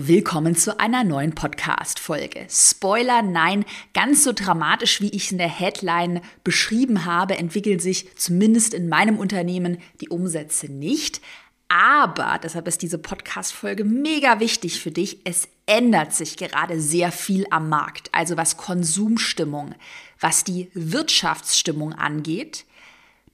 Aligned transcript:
Willkommen 0.00 0.54
zu 0.54 0.78
einer 0.78 1.02
neuen 1.02 1.34
Podcast-Folge. 1.34 2.46
Spoiler, 2.48 3.20
nein, 3.20 3.64
ganz 3.94 4.22
so 4.22 4.32
dramatisch, 4.32 5.00
wie 5.00 5.08
ich 5.08 5.24
es 5.24 5.32
in 5.32 5.38
der 5.38 5.48
Headline 5.48 6.20
beschrieben 6.44 7.04
habe, 7.04 7.36
entwickeln 7.36 7.80
sich 7.80 8.16
zumindest 8.16 8.74
in 8.74 8.88
meinem 8.88 9.18
Unternehmen 9.18 9.78
die 10.00 10.08
Umsätze 10.08 10.70
nicht. 10.70 11.20
Aber, 11.66 12.38
deshalb 12.40 12.68
ist 12.68 12.82
diese 12.82 12.98
Podcast-Folge 12.98 13.82
mega 13.82 14.38
wichtig 14.38 14.80
für 14.80 14.92
dich, 14.92 15.18
es 15.24 15.48
ändert 15.66 16.14
sich 16.14 16.36
gerade 16.36 16.80
sehr 16.80 17.10
viel 17.10 17.44
am 17.50 17.68
Markt. 17.68 18.08
Also 18.12 18.36
was 18.36 18.56
Konsumstimmung, 18.56 19.74
was 20.20 20.44
die 20.44 20.70
Wirtschaftsstimmung 20.74 21.92
angeht. 21.92 22.66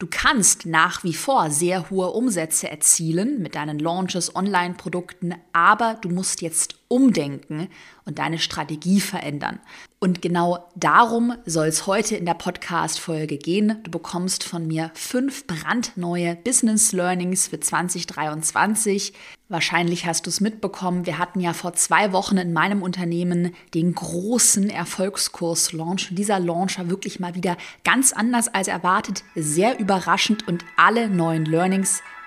Du 0.05 0.11
kannst 0.11 0.67
nach 0.67 1.03
wie 1.03 1.15
vor 1.15 1.51
sehr 1.51 1.89
hohe 1.89 2.11
Umsätze 2.11 2.71
erzielen 2.71 3.41
mit 3.41 3.55
deinen 3.55 3.79
Launches, 3.79 4.37
Online-Produkten, 4.37 5.35
aber 5.55 5.95
du 5.95 6.11
musst 6.11 6.43
jetzt 6.43 6.77
umdenken 6.89 7.69
und 8.05 8.19
deine 8.19 8.39
Strategie 8.39 9.01
verändern. 9.01 9.61
Und 10.05 10.21
genau 10.21 10.69
darum 10.75 11.33
soll 11.47 11.67
es 11.67 11.87
heute 11.87 12.15
in 12.15 12.27
der 12.27 12.35
Podcast-Folge 12.35 13.39
gehen. 13.39 13.79
Du 13.85 13.91
bekommst 13.91 14.45
von 14.45 14.67
mir 14.67 14.91
fünf 14.93 15.47
brandneue 15.47 16.37
Business 16.37 16.93
Learnings 16.93 17.49
für 17.49 17.59
2023. 17.59 19.15
Wahrscheinlich 19.49 20.05
hast 20.05 20.27
du 20.27 20.29
es 20.29 20.43
mitbekommen. 20.43 21.07
Wir 21.07 21.17
hatten 21.17 21.41
ja 21.41 21.55
vor 21.55 21.73
zwei 21.73 22.13
Wochen 22.13 22.37
in 22.37 22.53
meinem 22.53 22.83
Unternehmen 22.83 23.55
den 23.73 23.95
großen 23.95 24.69
Erfolgskurs-Launch. 24.69 26.09
Dieser 26.11 26.39
Launch 26.39 26.79
war 26.79 26.91
wirklich 26.91 27.19
mal 27.19 27.35
wieder 27.35 27.57
ganz 27.83 28.13
anders 28.13 28.49
als 28.49 28.69
erwartet, 28.69 29.25
sehr 29.35 29.79
überraschend 29.79 30.47
und 30.47 30.67
alle 30.77 31.09
neuen 31.09 31.47
Learnings 31.47 32.03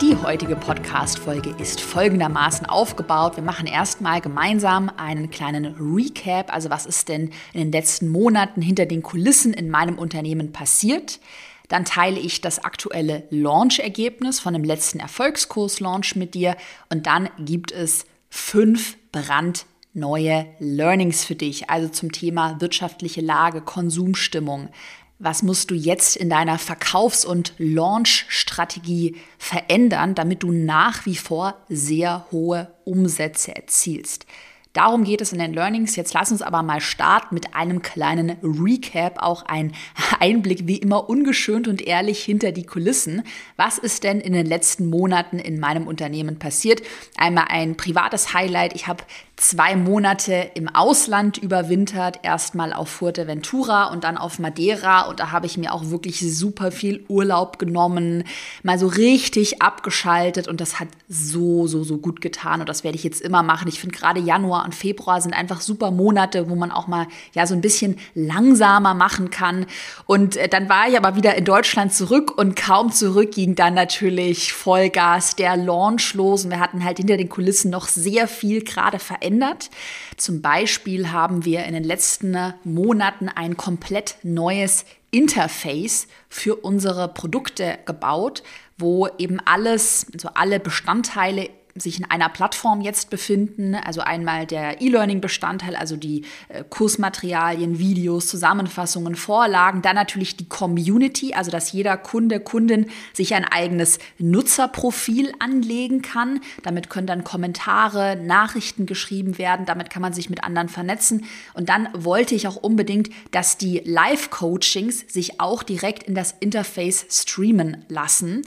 Die 0.00 0.16
heutige 0.16 0.56
Podcast-Folge 0.56 1.54
ist 1.60 1.80
folgendermaßen 1.80 2.66
aufgebaut. 2.66 3.36
Wir 3.36 3.44
machen 3.44 3.68
erstmal 3.68 4.20
gemeinsam 4.20 4.90
einen 4.96 5.30
kleinen 5.30 5.76
Recap. 5.78 6.52
Also, 6.52 6.68
was 6.68 6.84
ist 6.84 7.08
denn 7.08 7.30
in 7.52 7.60
den 7.60 7.72
letzten 7.72 8.08
Monaten 8.08 8.60
hinter 8.60 8.86
den 8.86 9.02
Kulissen 9.02 9.54
in 9.54 9.70
meinem 9.70 9.96
Unternehmen 9.96 10.50
passiert? 10.50 11.20
Dann 11.68 11.84
teile 11.84 12.18
ich 12.18 12.40
das 12.40 12.64
aktuelle 12.64 13.22
Launch-Ergebnis 13.30 14.40
von 14.40 14.52
dem 14.52 14.64
letzten 14.64 14.98
Erfolgskurs-Launch 14.98 16.16
mit 16.16 16.34
dir. 16.34 16.56
Und 16.90 17.06
dann 17.06 17.30
gibt 17.38 17.70
es 17.70 18.04
fünf 18.30 18.96
brandneue 19.12 20.46
Learnings 20.58 21.24
für 21.24 21.36
dich. 21.36 21.70
Also 21.70 21.88
zum 21.88 22.10
Thema 22.10 22.60
wirtschaftliche 22.60 23.20
Lage, 23.20 23.60
Konsumstimmung, 23.60 24.70
was 25.18 25.42
musst 25.42 25.70
du 25.70 25.74
jetzt 25.74 26.16
in 26.16 26.28
deiner 26.28 26.58
Verkaufs- 26.58 27.24
und 27.24 27.54
Launch-Strategie 27.58 29.16
verändern, 29.38 30.14
damit 30.14 30.42
du 30.42 30.52
nach 30.52 31.06
wie 31.06 31.16
vor 31.16 31.56
sehr 31.68 32.26
hohe 32.30 32.72
Umsätze 32.84 33.54
erzielst. 33.54 34.26
Darum 34.74 35.04
geht 35.04 35.20
es 35.20 35.32
in 35.32 35.38
den 35.38 35.54
Learnings. 35.54 35.94
Jetzt 35.94 36.14
lass 36.14 36.32
uns 36.32 36.42
aber 36.42 36.64
mal 36.64 36.80
starten 36.80 37.32
mit 37.34 37.54
einem 37.54 37.80
kleinen 37.80 38.36
Recap, 38.42 39.22
auch 39.22 39.44
ein 39.46 39.72
Einblick 40.18 40.66
wie 40.66 40.78
immer 40.78 41.08
ungeschönt 41.08 41.68
und 41.68 41.80
ehrlich 41.80 42.22
hinter 42.24 42.50
die 42.50 42.66
Kulissen. 42.66 43.22
Was 43.56 43.78
ist 43.78 44.02
denn 44.02 44.20
in 44.20 44.32
den 44.32 44.46
letzten 44.46 44.90
Monaten 44.90 45.38
in 45.38 45.60
meinem 45.60 45.86
Unternehmen 45.86 46.40
passiert? 46.40 46.82
Einmal 47.16 47.46
ein 47.50 47.76
privates 47.76 48.34
Highlight. 48.34 48.74
Ich 48.74 48.88
habe 48.88 49.04
zwei 49.36 49.76
Monate 49.76 50.50
im 50.54 50.68
Ausland 50.68 51.38
überwintert, 51.38 52.20
erstmal 52.22 52.72
auf 52.72 52.88
Fuerteventura 52.88 53.86
und 53.86 54.04
dann 54.04 54.16
auf 54.16 54.38
Madeira 54.38 55.02
und 55.02 55.20
da 55.20 55.32
habe 55.32 55.46
ich 55.46 55.56
mir 55.56 55.72
auch 55.72 55.90
wirklich 55.90 56.20
super 56.20 56.70
viel 56.70 57.04
Urlaub 57.08 57.58
genommen, 57.58 58.24
mal 58.62 58.78
so 58.78 58.86
richtig 58.86 59.60
abgeschaltet 59.60 60.46
und 60.48 60.60
das 60.60 60.78
hat 60.78 60.88
so, 61.14 61.66
so, 61.66 61.84
so 61.84 61.98
gut 61.98 62.20
getan 62.20 62.60
und 62.60 62.68
das 62.68 62.84
werde 62.84 62.96
ich 62.96 63.04
jetzt 63.04 63.22
immer 63.22 63.42
machen. 63.42 63.68
Ich 63.68 63.80
finde 63.80 63.96
gerade 63.96 64.20
Januar 64.20 64.64
und 64.64 64.74
Februar 64.74 65.20
sind 65.20 65.34
einfach 65.34 65.60
super 65.60 65.90
Monate, 65.90 66.48
wo 66.50 66.54
man 66.54 66.70
auch 66.70 66.86
mal 66.86 67.06
ja 67.34 67.46
so 67.46 67.54
ein 67.54 67.60
bisschen 67.60 67.96
langsamer 68.14 68.94
machen 68.94 69.30
kann 69.30 69.66
und 70.06 70.36
äh, 70.36 70.48
dann 70.48 70.68
war 70.68 70.88
ich 70.88 70.96
aber 70.96 71.16
wieder 71.16 71.34
in 71.34 71.44
Deutschland 71.44 71.92
zurück 71.92 72.36
und 72.36 72.56
kaum 72.56 72.92
zurück 72.92 73.32
ging 73.32 73.54
dann 73.54 73.74
natürlich 73.74 74.52
Vollgas 74.52 75.36
der 75.36 75.56
Launch 75.56 76.14
los 76.14 76.44
und 76.44 76.50
wir 76.50 76.60
hatten 76.60 76.84
halt 76.84 76.98
hinter 76.98 77.16
den 77.16 77.28
Kulissen 77.28 77.70
noch 77.70 77.88
sehr 77.88 78.28
viel 78.28 78.62
gerade 78.62 78.98
verändert 78.98 79.14
verändert. 79.24 79.70
Zum 80.16 80.42
Beispiel 80.42 81.10
haben 81.10 81.44
wir 81.44 81.64
in 81.64 81.74
den 81.74 81.84
letzten 81.84 82.54
Monaten 82.64 83.28
ein 83.28 83.56
komplett 83.56 84.16
neues 84.22 84.84
Interface 85.10 86.08
für 86.28 86.56
unsere 86.56 87.08
Produkte 87.08 87.78
gebaut, 87.86 88.42
wo 88.78 89.08
eben 89.18 89.40
alles, 89.44 90.06
also 90.12 90.30
alle 90.34 90.60
Bestandteile 90.60 91.50
sich 91.76 91.98
in 91.98 92.04
einer 92.08 92.28
Plattform 92.28 92.80
jetzt 92.80 93.10
befinden. 93.10 93.74
Also 93.74 94.00
einmal 94.00 94.46
der 94.46 94.80
E-Learning-Bestandteil, 94.80 95.74
also 95.74 95.96
die 95.96 96.24
äh, 96.48 96.62
Kursmaterialien, 96.68 97.78
Videos, 97.78 98.28
Zusammenfassungen, 98.28 99.16
Vorlagen. 99.16 99.82
Dann 99.82 99.96
natürlich 99.96 100.36
die 100.36 100.48
Community, 100.48 101.34
also 101.34 101.50
dass 101.50 101.72
jeder 101.72 101.96
Kunde, 101.96 102.38
Kundin 102.38 102.86
sich 103.12 103.34
ein 103.34 103.44
eigenes 103.44 103.98
Nutzerprofil 104.18 105.32
anlegen 105.40 106.02
kann. 106.02 106.40
Damit 106.62 106.90
können 106.90 107.08
dann 107.08 107.24
Kommentare, 107.24 108.16
Nachrichten 108.16 108.86
geschrieben 108.86 109.38
werden. 109.38 109.66
Damit 109.66 109.90
kann 109.90 110.02
man 110.02 110.12
sich 110.12 110.30
mit 110.30 110.44
anderen 110.44 110.68
vernetzen. 110.68 111.24
Und 111.54 111.68
dann 111.68 111.88
wollte 111.92 112.36
ich 112.36 112.46
auch 112.46 112.56
unbedingt, 112.56 113.10
dass 113.32 113.58
die 113.58 113.82
Live-Coachings 113.84 115.12
sich 115.12 115.40
auch 115.40 115.64
direkt 115.64 116.04
in 116.04 116.14
das 116.14 116.34
Interface 116.38 117.06
streamen 117.10 117.84
lassen. 117.88 118.42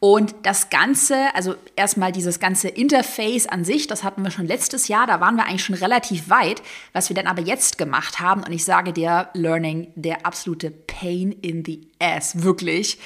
Und 0.00 0.34
das 0.42 0.70
Ganze, 0.70 1.34
also 1.34 1.56
erstmal 1.74 2.12
dieses 2.12 2.38
ganze 2.38 2.68
Interface 2.68 3.46
an 3.46 3.64
sich, 3.64 3.88
das 3.88 4.04
hatten 4.04 4.22
wir 4.22 4.30
schon 4.30 4.46
letztes 4.46 4.86
Jahr, 4.86 5.08
da 5.08 5.20
waren 5.20 5.34
wir 5.34 5.46
eigentlich 5.46 5.64
schon 5.64 5.74
relativ 5.74 6.30
weit. 6.30 6.62
Was 6.92 7.08
wir 7.08 7.16
dann 7.16 7.26
aber 7.26 7.42
jetzt 7.42 7.78
gemacht 7.78 8.20
haben, 8.20 8.44
und 8.44 8.52
ich 8.52 8.64
sage 8.64 8.92
dir, 8.92 9.28
Learning, 9.34 9.88
der 9.96 10.24
absolute 10.24 10.70
Pain 10.70 11.32
in 11.32 11.64
the 11.64 11.88
Ass, 11.98 12.42
wirklich. 12.42 12.98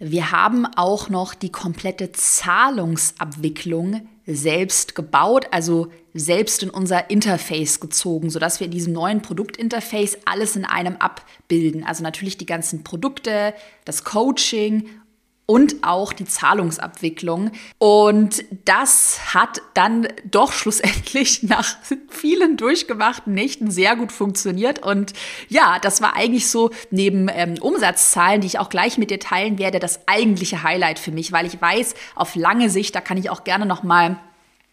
Wir 0.00 0.32
haben 0.32 0.66
auch 0.66 1.10
noch 1.10 1.32
die 1.34 1.52
komplette 1.52 2.10
Zahlungsabwicklung 2.10 4.08
selbst 4.26 4.96
gebaut, 4.96 5.46
also 5.52 5.92
selbst 6.12 6.62
in 6.64 6.70
unser 6.70 7.08
Interface 7.08 7.78
gezogen, 7.78 8.30
sodass 8.30 8.58
wir 8.58 8.66
in 8.66 8.72
diesem 8.72 8.92
neuen 8.92 9.22
Produktinterface 9.22 10.18
alles 10.24 10.56
in 10.56 10.64
einem 10.64 10.96
abbilden. 10.96 11.84
Also 11.84 12.02
natürlich 12.02 12.36
die 12.36 12.46
ganzen 12.46 12.82
Produkte, 12.82 13.54
das 13.84 14.02
Coaching 14.02 14.88
und 15.46 15.82
auch 15.82 16.12
die 16.12 16.24
Zahlungsabwicklung. 16.24 17.50
Und 17.78 18.44
das 18.64 19.34
hat 19.34 19.60
dann 19.74 20.08
doch 20.24 20.52
schlussendlich 20.52 21.42
nach 21.42 21.76
vielen 22.08 22.56
durchgemachten 22.56 23.34
Nächten 23.34 23.70
sehr 23.70 23.96
gut 23.96 24.12
funktioniert. 24.12 24.82
Und 24.84 25.12
ja, 25.48 25.78
das 25.80 26.00
war 26.00 26.16
eigentlich 26.16 26.48
so 26.48 26.70
neben 26.90 27.28
ähm, 27.28 27.54
Umsatzzahlen, 27.60 28.40
die 28.40 28.46
ich 28.46 28.58
auch 28.58 28.68
gleich 28.68 28.98
mit 28.98 29.10
dir 29.10 29.20
teilen 29.20 29.58
werde, 29.58 29.78
das 29.78 30.06
eigentliche 30.06 30.62
Highlight 30.62 30.98
für 30.98 31.12
mich, 31.12 31.32
weil 31.32 31.46
ich 31.46 31.60
weiß, 31.60 31.94
auf 32.14 32.34
lange 32.34 32.70
Sicht, 32.70 32.94
da 32.94 33.00
kann 33.00 33.18
ich 33.18 33.30
auch 33.30 33.44
gerne 33.44 33.66
noch 33.66 33.82
mal 33.82 34.18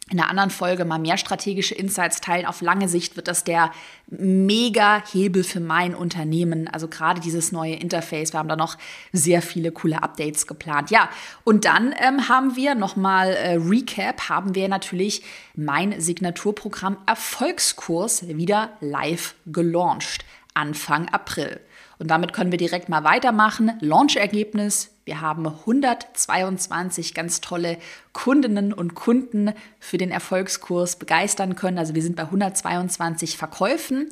in 0.09 0.19
einer 0.19 0.29
anderen 0.29 0.49
Folge 0.49 0.85
mal 0.85 0.99
mehr 0.99 1.17
strategische 1.17 1.75
Insights 1.75 2.21
teilen. 2.21 2.45
Auf 2.45 2.61
lange 2.61 2.87
Sicht 2.87 3.15
wird 3.15 3.27
das 3.27 3.43
der 3.43 3.71
Mega-Hebel 4.07 5.43
für 5.43 5.59
mein 5.59 5.93
Unternehmen. 5.93 6.67
Also 6.67 6.87
gerade 6.87 7.21
dieses 7.21 7.51
neue 7.51 7.75
Interface. 7.75 8.33
Wir 8.33 8.39
haben 8.39 8.49
da 8.49 8.55
noch 8.55 8.77
sehr 9.13 9.41
viele 9.41 9.71
coole 9.71 10.01
Updates 10.01 10.47
geplant. 10.47 10.89
Ja, 10.89 11.09
und 11.43 11.65
dann 11.65 11.93
ähm, 11.99 12.27
haben 12.27 12.55
wir 12.55 12.75
nochmal 12.75 13.29
äh, 13.33 13.55
Recap, 13.55 14.29
haben 14.29 14.55
wir 14.55 14.67
natürlich 14.67 15.23
mein 15.55 15.99
Signaturprogramm 16.01 16.97
Erfolgskurs 17.05 18.27
wieder 18.27 18.71
live 18.81 19.35
gelauncht. 19.45 20.25
Anfang 20.53 21.07
April. 21.09 21.59
Und 21.99 22.07
damit 22.07 22.31
können 22.31 22.51
wir 22.51 22.57
direkt 22.57 22.87
mal 22.87 23.03
weitermachen. 23.03 23.73
Launchergebnis. 23.81 24.89
Wir 25.03 25.19
haben 25.19 25.45
122 25.45 27.13
ganz 27.13 27.41
tolle 27.41 27.77
Kundinnen 28.13 28.71
und 28.73 28.95
Kunden 28.95 29.51
für 29.79 29.97
den 29.97 30.09
Erfolgskurs 30.09 30.95
begeistern 30.95 31.55
können. 31.55 31.77
Also 31.77 31.95
wir 31.95 32.01
sind 32.01 32.15
bei 32.15 32.23
122 32.23 33.37
Verkäufen. 33.37 34.09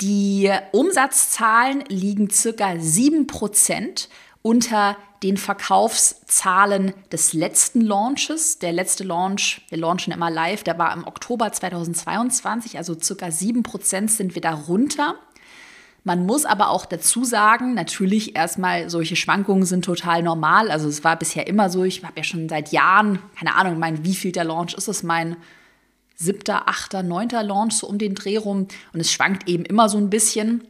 Die 0.00 0.50
Umsatzzahlen 0.72 1.84
liegen 1.88 2.30
circa 2.30 2.70
7% 2.70 4.08
unter 4.42 4.96
den 5.22 5.36
Verkaufszahlen 5.36 6.94
des 7.12 7.34
letzten 7.34 7.82
Launches. 7.82 8.58
Der 8.58 8.72
letzte 8.72 9.04
Launch, 9.04 9.60
wir 9.68 9.78
launchen 9.78 10.12
immer 10.12 10.30
live, 10.30 10.64
der 10.64 10.78
war 10.78 10.94
im 10.94 11.06
Oktober 11.06 11.52
2022, 11.52 12.78
also 12.78 12.98
circa 12.98 13.26
7% 13.26 14.08
sind 14.08 14.34
wir 14.34 14.42
da 14.42 14.54
runter. 14.54 15.16
Man 16.10 16.26
muss 16.26 16.44
aber 16.44 16.70
auch 16.70 16.86
dazu 16.86 17.22
sagen, 17.24 17.74
natürlich 17.74 18.34
erstmal, 18.34 18.90
solche 18.90 19.14
Schwankungen 19.14 19.64
sind 19.64 19.84
total 19.84 20.24
normal. 20.24 20.72
Also 20.72 20.88
es 20.88 21.04
war 21.04 21.16
bisher 21.16 21.46
immer 21.46 21.70
so, 21.70 21.84
ich 21.84 22.02
habe 22.02 22.14
ja 22.16 22.24
schon 22.24 22.48
seit 22.48 22.72
Jahren, 22.72 23.20
keine 23.38 23.54
Ahnung, 23.54 23.78
mein 23.78 24.04
wievielter 24.04 24.42
Launch 24.42 24.74
ist 24.74 24.88
es, 24.88 25.04
mein 25.04 25.36
siebter, 26.16 26.68
achter, 26.68 27.04
neunter 27.04 27.44
Launch 27.44 27.74
so 27.74 27.86
um 27.86 27.96
den 27.96 28.16
Dreh 28.16 28.38
rum. 28.38 28.66
Und 28.92 28.98
es 28.98 29.12
schwankt 29.12 29.48
eben 29.48 29.64
immer 29.64 29.88
so 29.88 29.98
ein 29.98 30.10
bisschen. 30.10 30.64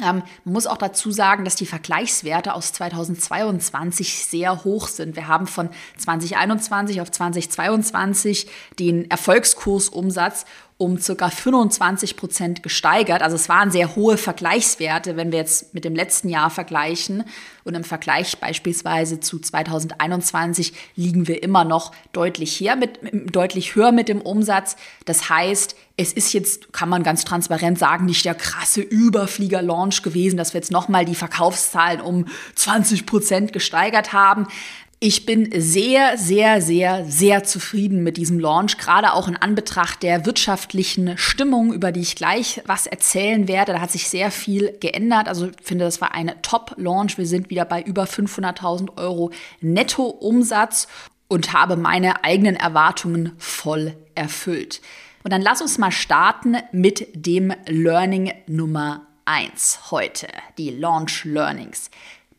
Ähm, 0.00 0.22
man 0.44 0.54
muss 0.54 0.66
auch 0.66 0.78
dazu 0.78 1.10
sagen, 1.10 1.44
dass 1.44 1.54
die 1.54 1.66
Vergleichswerte 1.66 2.54
aus 2.54 2.72
2022 2.72 4.24
sehr 4.24 4.64
hoch 4.64 4.88
sind. 4.88 5.16
Wir 5.16 5.28
haben 5.28 5.46
von 5.46 5.68
2021 5.98 7.02
auf 7.02 7.10
2022 7.10 8.46
den 8.78 9.10
Erfolgskursumsatz 9.10 10.46
um 10.82 10.98
ca. 10.98 11.30
25 11.30 12.16
Prozent 12.16 12.62
gesteigert. 12.64 13.22
Also 13.22 13.36
es 13.36 13.48
waren 13.48 13.70
sehr 13.70 13.94
hohe 13.94 14.16
Vergleichswerte, 14.16 15.16
wenn 15.16 15.30
wir 15.30 15.38
jetzt 15.38 15.74
mit 15.74 15.84
dem 15.84 15.94
letzten 15.94 16.28
Jahr 16.28 16.50
vergleichen. 16.50 17.22
Und 17.62 17.74
im 17.74 17.84
Vergleich 17.84 18.38
beispielsweise 18.38 19.20
zu 19.20 19.38
2021 19.38 20.72
liegen 20.96 21.28
wir 21.28 21.40
immer 21.44 21.62
noch 21.62 21.92
deutlich, 22.12 22.58
her 22.58 22.74
mit, 22.74 22.98
deutlich 23.32 23.76
höher 23.76 23.92
mit 23.92 24.08
dem 24.08 24.20
Umsatz. 24.20 24.74
Das 25.04 25.28
heißt, 25.28 25.76
es 25.96 26.12
ist 26.12 26.32
jetzt, 26.32 26.72
kann 26.72 26.88
man 26.88 27.04
ganz 27.04 27.24
transparent 27.24 27.78
sagen, 27.78 28.06
nicht 28.06 28.24
der 28.24 28.34
krasse 28.34 28.80
Überflieger-Launch 28.80 30.02
gewesen, 30.02 30.36
dass 30.36 30.52
wir 30.52 30.60
jetzt 30.60 30.72
nochmal 30.72 31.04
die 31.04 31.14
Verkaufszahlen 31.14 32.00
um 32.00 32.26
20 32.56 33.06
Prozent 33.06 33.52
gesteigert 33.52 34.12
haben. 34.12 34.48
Ich 35.04 35.26
bin 35.26 35.50
sehr, 35.52 36.16
sehr, 36.16 36.62
sehr, 36.62 37.04
sehr 37.06 37.42
zufrieden 37.42 38.04
mit 38.04 38.16
diesem 38.16 38.38
Launch, 38.38 38.78
gerade 38.78 39.14
auch 39.14 39.26
in 39.26 39.34
Anbetracht 39.34 40.04
der 40.04 40.26
wirtschaftlichen 40.26 41.18
Stimmung, 41.18 41.72
über 41.72 41.90
die 41.90 42.02
ich 42.02 42.14
gleich 42.14 42.62
was 42.66 42.86
erzählen 42.86 43.48
werde. 43.48 43.72
Da 43.72 43.80
hat 43.80 43.90
sich 43.90 44.08
sehr 44.08 44.30
viel 44.30 44.78
geändert. 44.78 45.26
Also 45.26 45.48
ich 45.48 45.56
finde, 45.60 45.86
das 45.86 46.00
war 46.00 46.14
eine 46.14 46.40
Top-Launch. 46.42 47.18
Wir 47.18 47.26
sind 47.26 47.50
wieder 47.50 47.64
bei 47.64 47.82
über 47.82 48.04
500.000 48.04 48.96
Euro 48.96 49.32
Netto-Umsatz 49.60 50.86
und 51.26 51.52
habe 51.52 51.74
meine 51.76 52.22
eigenen 52.22 52.54
Erwartungen 52.54 53.32
voll 53.38 53.96
erfüllt. 54.14 54.82
Und 55.24 55.32
dann 55.32 55.42
lass 55.42 55.60
uns 55.60 55.78
mal 55.78 55.90
starten 55.90 56.58
mit 56.70 57.08
dem 57.14 57.52
Learning 57.66 58.32
Nummer 58.46 59.04
1 59.24 59.90
heute, 59.90 60.28
die 60.58 60.70
Launch 60.70 61.24
Learnings. 61.24 61.90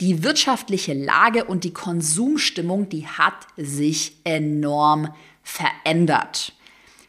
Die 0.01 0.23
wirtschaftliche 0.23 0.93
Lage 0.93 1.45
und 1.45 1.63
die 1.63 1.73
Konsumstimmung, 1.73 2.89
die 2.89 3.07
hat 3.07 3.47
sich 3.57 4.17
enorm 4.23 5.13
verändert. 5.43 6.53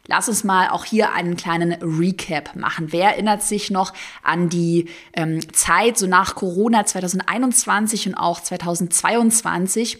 Lass 0.07 0.29
uns 0.29 0.43
mal 0.43 0.69
auch 0.69 0.85
hier 0.85 1.13
einen 1.13 1.35
kleinen 1.35 1.73
Recap 1.81 2.55
machen. 2.55 2.91
Wer 2.91 3.13
erinnert 3.13 3.41
sich 3.41 3.71
noch 3.71 3.91
an 4.21 4.49
die 4.49 4.87
ähm, 5.13 5.41
Zeit 5.53 5.97
so 5.97 6.05
nach 6.05 6.35
Corona 6.35 6.85
2021 6.85 8.09
und 8.09 8.15
auch 8.15 8.39
2022? 8.39 9.97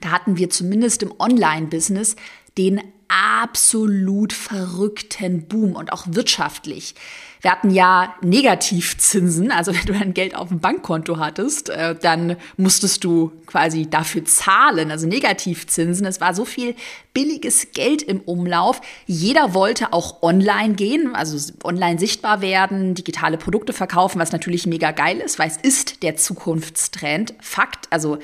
Da 0.00 0.10
hatten 0.10 0.36
wir 0.36 0.50
zumindest 0.50 1.02
im 1.02 1.12
Online-Business 1.18 2.16
den 2.58 2.80
absolut 3.08 4.32
verrückten 4.32 5.46
Boom 5.46 5.76
und 5.76 5.92
auch 5.92 6.06
wirtschaftlich. 6.08 6.94
Wir 7.40 7.50
hatten 7.50 7.70
ja 7.70 8.14
Negativzinsen, 8.22 9.50
also 9.50 9.74
wenn 9.74 9.86
du 9.86 9.92
dein 9.92 10.14
Geld 10.14 10.34
auf 10.34 10.48
dem 10.48 10.60
Bankkonto 10.60 11.18
hattest, 11.18 11.70
äh, 11.70 11.94
dann 11.94 12.36
musstest 12.56 13.02
du 13.04 13.32
quasi 13.46 13.88
dafür 13.88 14.24
zahlen, 14.24 14.90
also 14.90 15.06
Negativzinsen. 15.06 16.06
Es 16.06 16.20
war 16.20 16.34
so 16.34 16.44
viel 16.44 16.74
billiges 17.14 17.72
Geld 17.72 18.02
im 18.02 18.20
Umlauf. 18.20 18.80
Jeder 19.06 19.54
wollte 19.54 19.92
auch 19.92 20.22
online 20.22 20.74
gehen, 20.74 21.14
also 21.14 21.52
online 21.64 21.98
sichtbar 21.98 22.42
werden, 22.42 22.94
digitale 22.94 23.38
Produkte 23.38 23.72
verkaufen, 23.72 24.20
was 24.20 24.32
natürlich 24.32 24.66
mega 24.66 24.90
geil 24.90 25.18
ist, 25.18 25.38
weil 25.38 25.48
es 25.48 25.56
ist 25.56 26.02
der 26.02 26.16
Zukunftstrend. 26.16 27.34
Fakt, 27.40 27.86
also 27.90 28.18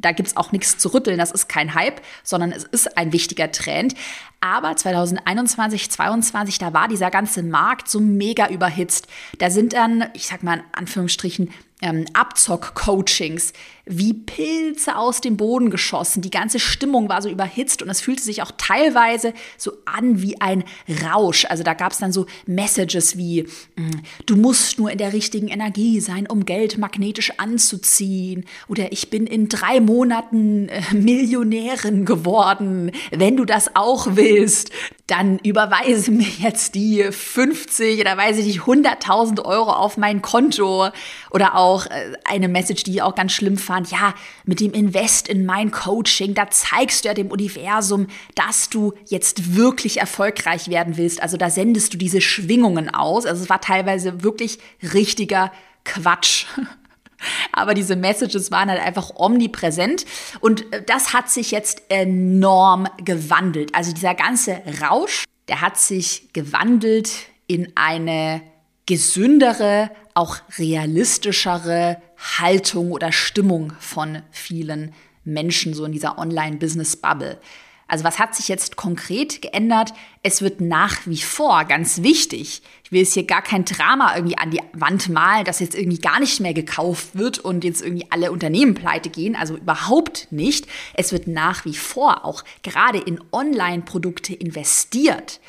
da 0.00 0.12
gibt's 0.12 0.36
auch 0.36 0.52
nichts 0.52 0.78
zu 0.78 0.92
rütteln, 0.92 1.18
das 1.18 1.30
ist 1.30 1.48
kein 1.48 1.74
Hype, 1.74 2.00
sondern 2.22 2.52
es 2.52 2.64
ist 2.64 2.96
ein 2.96 3.12
wichtiger 3.12 3.50
Trend. 3.52 3.94
Aber 4.40 4.76
2021, 4.76 5.90
2022, 5.90 6.58
da 6.58 6.72
war 6.72 6.88
dieser 6.88 7.10
ganze 7.10 7.42
Markt 7.42 7.88
so 7.88 8.00
mega 8.00 8.48
überhitzt. 8.48 9.08
Da 9.38 9.50
sind 9.50 9.72
dann, 9.72 10.08
ich 10.14 10.26
sag 10.26 10.42
mal 10.42 10.58
in 10.58 10.64
Anführungsstrichen, 10.72 11.50
ähm, 11.80 12.04
Abzock-Coachings 12.12 13.52
wie 13.88 14.12
Pilze 14.12 14.96
aus 14.96 15.20
dem 15.20 15.36
Boden 15.36 15.70
geschossen. 15.70 16.20
Die 16.20 16.30
ganze 16.30 16.58
Stimmung 16.58 17.08
war 17.08 17.22
so 17.22 17.30
überhitzt 17.30 17.82
und 17.82 17.88
es 17.88 18.00
fühlte 18.00 18.22
sich 18.22 18.42
auch 18.42 18.52
teilweise 18.58 19.32
so 19.56 19.72
an 19.86 20.20
wie 20.20 20.40
ein 20.40 20.64
Rausch. 21.04 21.46
Also 21.46 21.62
da 21.62 21.74
gab 21.74 21.92
es 21.92 21.98
dann 21.98 22.12
so 22.12 22.26
Messages 22.46 23.16
wie, 23.16 23.44
mm, 23.76 24.02
du 24.26 24.36
musst 24.36 24.78
nur 24.78 24.90
in 24.90 24.98
der 24.98 25.12
richtigen 25.12 25.48
Energie 25.48 26.00
sein, 26.00 26.26
um 26.26 26.44
Geld 26.44 26.76
magnetisch 26.76 27.32
anzuziehen. 27.38 28.44
Oder 28.68 28.92
ich 28.92 29.08
bin 29.08 29.26
in 29.26 29.48
drei 29.48 29.80
Monaten 29.80 30.68
äh, 30.68 30.82
Millionärin 30.94 32.04
geworden. 32.04 32.92
Wenn 33.10 33.36
du 33.36 33.46
das 33.46 33.74
auch 33.74 34.08
willst, 34.16 34.70
dann 35.06 35.38
überweise 35.38 36.10
mir 36.10 36.28
jetzt 36.38 36.74
die 36.74 37.04
50 37.10 38.00
oder 38.00 38.16
weiß 38.18 38.36
ich 38.38 38.44
nicht, 38.46 38.60
100.000 38.60 39.42
Euro 39.42 39.72
auf 39.72 39.96
mein 39.96 40.20
Konto. 40.20 40.90
Oder 41.30 41.56
auch 41.56 41.67
äh, 41.86 42.12
eine 42.24 42.48
Message, 42.48 42.82
die 42.84 42.92
ich 42.92 43.02
auch 43.02 43.14
ganz 43.14 43.32
schlimm 43.32 43.56
fand. 43.56 43.90
Ja, 43.90 44.14
mit 44.44 44.60
dem 44.60 44.72
Invest 44.72 45.28
in 45.28 45.46
mein 45.46 45.70
Coaching, 45.70 46.34
da 46.34 46.50
zeigst 46.50 47.04
du 47.04 47.08
ja 47.08 47.14
dem 47.14 47.30
Universum, 47.30 48.06
dass 48.34 48.68
du 48.68 48.94
jetzt 49.06 49.56
wirklich 49.56 49.98
erfolgreich 49.98 50.68
werden 50.68 50.96
willst. 50.96 51.22
Also 51.22 51.36
da 51.36 51.50
sendest 51.50 51.94
du 51.94 51.98
diese 51.98 52.20
Schwingungen 52.20 52.92
aus. 52.92 53.26
Also 53.26 53.44
es 53.44 53.50
war 53.50 53.60
teilweise 53.60 54.22
wirklich 54.22 54.58
richtiger 54.92 55.52
Quatsch. 55.84 56.46
Aber 57.52 57.74
diese 57.74 57.96
Messages 57.96 58.50
waren 58.52 58.70
halt 58.70 58.80
einfach 58.80 59.10
omnipräsent 59.16 60.04
und 60.40 60.72
äh, 60.72 60.82
das 60.84 61.12
hat 61.12 61.30
sich 61.30 61.50
jetzt 61.50 61.82
enorm 61.88 62.86
gewandelt. 63.04 63.74
Also 63.74 63.92
dieser 63.92 64.14
ganze 64.14 64.62
Rausch, 64.80 65.24
der 65.48 65.60
hat 65.60 65.78
sich 65.78 66.28
gewandelt 66.32 67.10
in 67.48 67.72
eine 67.74 68.42
gesündere, 68.88 69.90
auch 70.14 70.38
realistischere 70.58 72.00
Haltung 72.38 72.90
oder 72.90 73.12
Stimmung 73.12 73.74
von 73.80 74.22
vielen 74.30 74.94
Menschen 75.24 75.74
so 75.74 75.84
in 75.84 75.92
dieser 75.92 76.16
Online-Business-Bubble. 76.18 77.38
Also 77.86 78.04
was 78.04 78.18
hat 78.18 78.34
sich 78.34 78.48
jetzt 78.48 78.76
konkret 78.76 79.42
geändert? 79.42 79.92
Es 80.22 80.40
wird 80.40 80.62
nach 80.62 81.06
wie 81.06 81.18
vor 81.18 81.66
ganz 81.66 82.02
wichtig. 82.02 82.62
Ich 82.82 82.90
will 82.90 83.00
jetzt 83.00 83.12
hier 83.12 83.26
gar 83.26 83.42
kein 83.42 83.66
Drama 83.66 84.14
irgendwie 84.16 84.38
an 84.38 84.50
die 84.50 84.60
Wand 84.72 85.10
malen, 85.10 85.44
dass 85.44 85.60
jetzt 85.60 85.76
irgendwie 85.76 85.98
gar 85.98 86.18
nicht 86.18 86.40
mehr 86.40 86.54
gekauft 86.54 87.10
wird 87.12 87.38
und 87.38 87.64
jetzt 87.64 87.82
irgendwie 87.82 88.06
alle 88.08 88.32
Unternehmen 88.32 88.74
pleite 88.74 89.10
gehen. 89.10 89.36
Also 89.36 89.56
überhaupt 89.56 90.28
nicht. 90.30 90.66
Es 90.94 91.12
wird 91.12 91.26
nach 91.26 91.66
wie 91.66 91.76
vor 91.76 92.24
auch 92.24 92.42
gerade 92.62 92.98
in 92.98 93.20
Online-Produkte 93.32 94.34
investiert. 94.34 95.40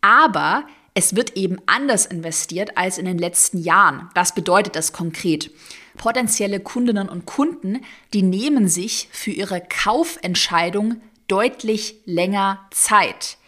Aber 0.00 0.64
es 0.94 1.16
wird 1.16 1.36
eben 1.36 1.58
anders 1.66 2.06
investiert 2.06 2.78
als 2.78 2.98
in 2.98 3.04
den 3.04 3.18
letzten 3.18 3.58
Jahren. 3.58 4.08
Was 4.14 4.34
bedeutet 4.34 4.76
das 4.76 4.92
konkret? 4.92 5.50
Potenzielle 5.96 6.60
Kundinnen 6.60 7.08
und 7.08 7.26
Kunden, 7.26 7.80
die 8.12 8.22
nehmen 8.22 8.68
sich 8.68 9.08
für 9.10 9.32
ihre 9.32 9.60
Kaufentscheidung 9.60 11.00
deutlich 11.26 11.96
länger 12.04 12.60
Zeit. 12.70 13.38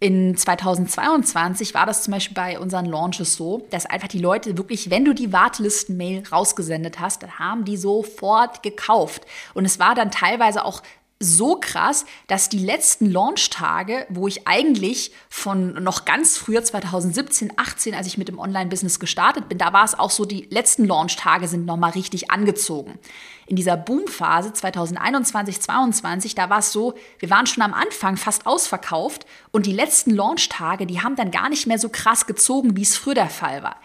In 0.00 0.36
2022 0.36 1.74
war 1.74 1.84
das 1.84 2.04
zum 2.04 2.12
Beispiel 2.12 2.34
bei 2.34 2.60
unseren 2.60 2.86
Launches 2.86 3.34
so, 3.34 3.66
dass 3.70 3.84
einfach 3.84 4.06
die 4.06 4.20
Leute 4.20 4.56
wirklich, 4.56 4.90
wenn 4.90 5.04
du 5.04 5.12
die 5.12 5.32
Wartelisten-Mail 5.32 6.22
rausgesendet 6.30 7.00
hast, 7.00 7.24
dann 7.24 7.40
haben 7.40 7.64
die 7.64 7.76
sofort 7.76 8.62
gekauft. 8.62 9.26
Und 9.54 9.64
es 9.64 9.80
war 9.80 9.96
dann 9.96 10.12
teilweise 10.12 10.64
auch 10.64 10.82
so 11.20 11.58
krass, 11.60 12.06
dass 12.28 12.48
die 12.48 12.60
letzten 12.60 13.10
Launchtage, 13.10 14.06
wo 14.08 14.28
ich 14.28 14.46
eigentlich 14.46 15.12
von 15.28 15.82
noch 15.82 16.04
ganz 16.04 16.36
früher 16.36 16.62
2017, 16.62 17.54
18, 17.56 17.94
als 17.94 18.06
ich 18.06 18.18
mit 18.18 18.28
dem 18.28 18.38
Online-Business 18.38 19.00
gestartet 19.00 19.48
bin, 19.48 19.58
da 19.58 19.72
war 19.72 19.84
es 19.84 19.98
auch 19.98 20.10
so, 20.10 20.24
die 20.24 20.46
letzten 20.50 20.84
Launchtage 20.84 21.48
sind 21.48 21.66
nochmal 21.66 21.90
richtig 21.90 22.30
angezogen. 22.30 22.98
In 23.46 23.56
dieser 23.56 23.76
Boomphase 23.76 24.52
2021, 24.52 25.60
2022, 25.60 26.34
da 26.36 26.50
war 26.50 26.58
es 26.58 26.70
so, 26.70 26.94
wir 27.18 27.30
waren 27.30 27.46
schon 27.46 27.64
am 27.64 27.74
Anfang 27.74 28.16
fast 28.16 28.46
ausverkauft 28.46 29.26
und 29.50 29.66
die 29.66 29.72
letzten 29.72 30.12
Launchtage, 30.12 30.86
die 30.86 31.00
haben 31.00 31.16
dann 31.16 31.32
gar 31.32 31.48
nicht 31.48 31.66
mehr 31.66 31.78
so 31.78 31.88
krass 31.88 32.26
gezogen, 32.26 32.76
wie 32.76 32.82
es 32.82 32.96
früher 32.96 33.14
der 33.14 33.30
Fall 33.30 33.62
war. 33.62 33.76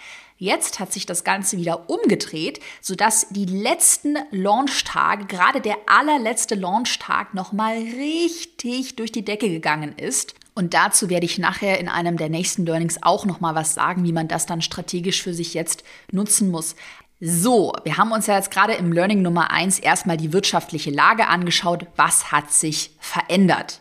Jetzt 0.43 0.81
hat 0.81 0.91
sich 0.91 1.05
das 1.05 1.23
Ganze 1.23 1.57
wieder 1.57 1.89
umgedreht, 1.89 2.59
sodass 2.81 3.27
die 3.29 3.45
letzten 3.45 4.17
Launchtage, 4.29 5.23
gerade 5.25 5.61
der 5.61 5.77
allerletzte 5.85 6.55
Launchtag, 6.55 7.33
nochmal 7.33 7.77
richtig 7.77 8.97
durch 8.97 9.13
die 9.13 9.23
Decke 9.23 9.47
gegangen 9.47 9.93
ist. 9.97 10.35
Und 10.53 10.73
dazu 10.73 11.09
werde 11.09 11.25
ich 11.25 11.37
nachher 11.37 11.79
in 11.79 11.87
einem 11.87 12.17
der 12.17 12.27
nächsten 12.27 12.65
Learnings 12.65 13.01
auch 13.03 13.25
nochmal 13.25 13.55
was 13.55 13.73
sagen, 13.73 14.03
wie 14.03 14.11
man 14.11 14.27
das 14.27 14.45
dann 14.45 14.61
strategisch 14.61 15.23
für 15.23 15.33
sich 15.33 15.53
jetzt 15.53 15.85
nutzen 16.11 16.51
muss. 16.51 16.75
So, 17.21 17.71
wir 17.85 17.95
haben 17.95 18.11
uns 18.11 18.27
ja 18.27 18.35
jetzt 18.35 18.51
gerade 18.51 18.73
im 18.73 18.91
Learning 18.91 19.21
Nummer 19.21 19.49
1 19.49 19.79
erstmal 19.79 20.17
die 20.17 20.33
wirtschaftliche 20.33 20.91
Lage 20.91 21.27
angeschaut. 21.27 21.87
Was 21.95 22.33
hat 22.33 22.51
sich 22.51 22.91
verändert? 22.99 23.79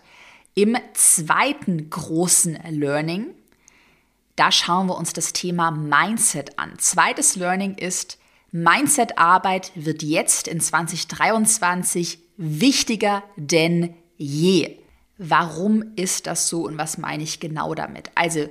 Im 0.55 0.77
zweiten 0.95 1.91
großen 1.91 2.57
Learning 2.71 3.35
Da 4.37 4.51
schauen 4.51 4.87
wir 4.87 4.97
uns 4.97 5.13
das 5.13 5.33
Thema 5.33 5.71
Mindset 5.71 6.59
an. 6.59 6.79
Zweites 6.79 7.37
Learning 7.37 7.75
ist, 7.75 8.19
Mindset-Arbeit 8.51 9.73
wird 9.75 10.03
jetzt 10.03 10.47
in 10.47 10.61
2023 10.61 12.19
wichtiger 12.37 13.23
denn 13.37 13.95
je. 14.17 14.79
Warum 15.19 15.95
ist 15.97 16.27
das 16.27 16.49
so 16.49 16.65
und 16.67 16.79
was 16.79 16.99
meine 16.99 17.23
ich 17.23 17.41
genau 17.41 17.75
damit? 17.75 18.11
Also 18.15 18.49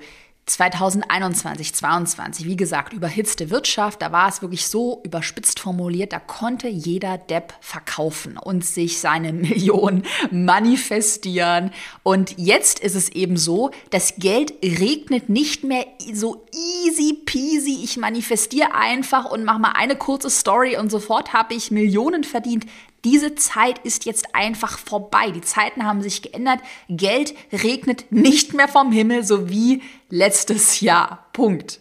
2021, 0.52 1.74
2022, 1.74 2.46
wie 2.46 2.56
gesagt, 2.56 2.94
überhitzte 2.94 3.50
Wirtschaft, 3.50 4.02
da 4.02 4.12
war 4.12 4.28
es 4.28 4.42
wirklich 4.42 4.68
so 4.68 5.02
überspitzt 5.06 5.60
formuliert, 5.60 6.12
da 6.12 6.20
konnte 6.20 6.68
jeder 6.68 7.18
Depp 7.18 7.54
verkaufen 7.62 8.38
und 8.38 8.66
sich 8.66 9.00
seine 9.00 9.32
Million 9.42 10.04
manifestieren. 10.30 11.72
Und 12.04 12.38
jetzt 12.38 12.80
ist 12.80 12.96
es 12.96 13.10
eben 13.10 13.38
so, 13.38 13.72
das 13.92 14.16
Geld 14.18 14.54
regnet 14.62 15.30
nicht 15.30 15.64
mehr 15.64 15.86
so 16.14 16.46
easy 16.54 17.14
peasy. 17.26 17.80
Ich 17.84 17.98
manifestiere 17.98 18.74
einfach 18.74 19.32
und 19.32 19.46
mache 19.46 19.60
mal 19.60 19.74
eine 19.76 19.96
kurze 19.96 20.30
Story 20.30 20.78
und 20.78 20.92
sofort 20.92 21.34
habe 21.34 21.54
ich 21.54 21.72
Millionen 21.72 22.24
verdient. 22.24 22.66
Diese 23.04 23.36
Zeit 23.36 23.80
ist 23.80 24.06
jetzt 24.06 24.36
einfach 24.36 24.78
vorbei. 24.78 25.32
Die 25.32 25.42
Zeiten 25.42 25.86
haben 25.86 26.02
sich 26.02 26.22
geändert. 26.22 26.60
Geld 26.88 27.34
regnet 27.52 28.12
nicht 28.12 28.54
mehr 28.54 28.68
vom 28.68 28.92
Himmel, 28.92 29.24
so 29.24 29.50
wie 29.50 29.82
letztes 30.10 30.82
Jahr. 30.82 31.26
Punkt. 31.34 31.80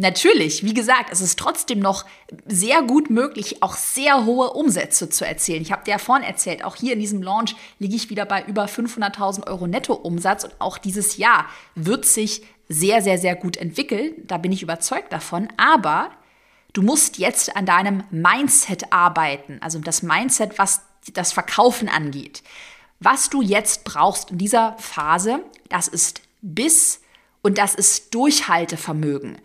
Natürlich, 0.00 0.62
wie 0.62 0.74
gesagt, 0.74 1.10
es 1.10 1.20
ist 1.20 1.40
trotzdem 1.40 1.80
noch 1.80 2.04
sehr 2.46 2.82
gut 2.82 3.10
möglich, 3.10 3.64
auch 3.64 3.74
sehr 3.74 4.26
hohe 4.26 4.52
Umsätze 4.52 5.10
zu 5.10 5.26
erzielen. 5.26 5.60
Ich 5.60 5.72
habe 5.72 5.82
dir 5.82 5.90
ja 5.90 5.98
vorhin 5.98 6.24
erzählt, 6.24 6.62
auch 6.62 6.76
hier 6.76 6.92
in 6.92 7.00
diesem 7.00 7.20
Launch 7.20 7.56
liege 7.80 7.96
ich 7.96 8.08
wieder 8.08 8.24
bei 8.24 8.44
über 8.44 8.66
500.000 8.66 9.48
Euro 9.48 9.66
Nettoumsatz 9.66 10.44
und 10.44 10.54
auch 10.60 10.78
dieses 10.78 11.16
Jahr 11.16 11.46
wird 11.74 12.04
sich 12.04 12.42
sehr, 12.68 13.02
sehr, 13.02 13.18
sehr 13.18 13.34
gut 13.34 13.56
entwickeln. 13.56 14.12
Da 14.24 14.38
bin 14.38 14.52
ich 14.52 14.62
überzeugt 14.62 15.12
davon. 15.12 15.48
Aber 15.56 16.10
Du 16.72 16.82
musst 16.82 17.18
jetzt 17.18 17.56
an 17.56 17.66
deinem 17.66 18.04
Mindset 18.10 18.92
arbeiten, 18.92 19.58
also 19.60 19.78
das 19.78 20.02
Mindset, 20.02 20.58
was 20.58 20.82
das 21.12 21.32
Verkaufen 21.32 21.88
angeht. 21.88 22.42
Was 23.00 23.30
du 23.30 23.42
jetzt 23.42 23.84
brauchst 23.84 24.32
in 24.32 24.38
dieser 24.38 24.76
Phase, 24.78 25.40
das 25.68 25.88
ist 25.88 26.22
Biss 26.42 27.00
und 27.42 27.58
das 27.58 27.74
ist 27.74 28.14
Durchhaltevermögen. 28.14 29.38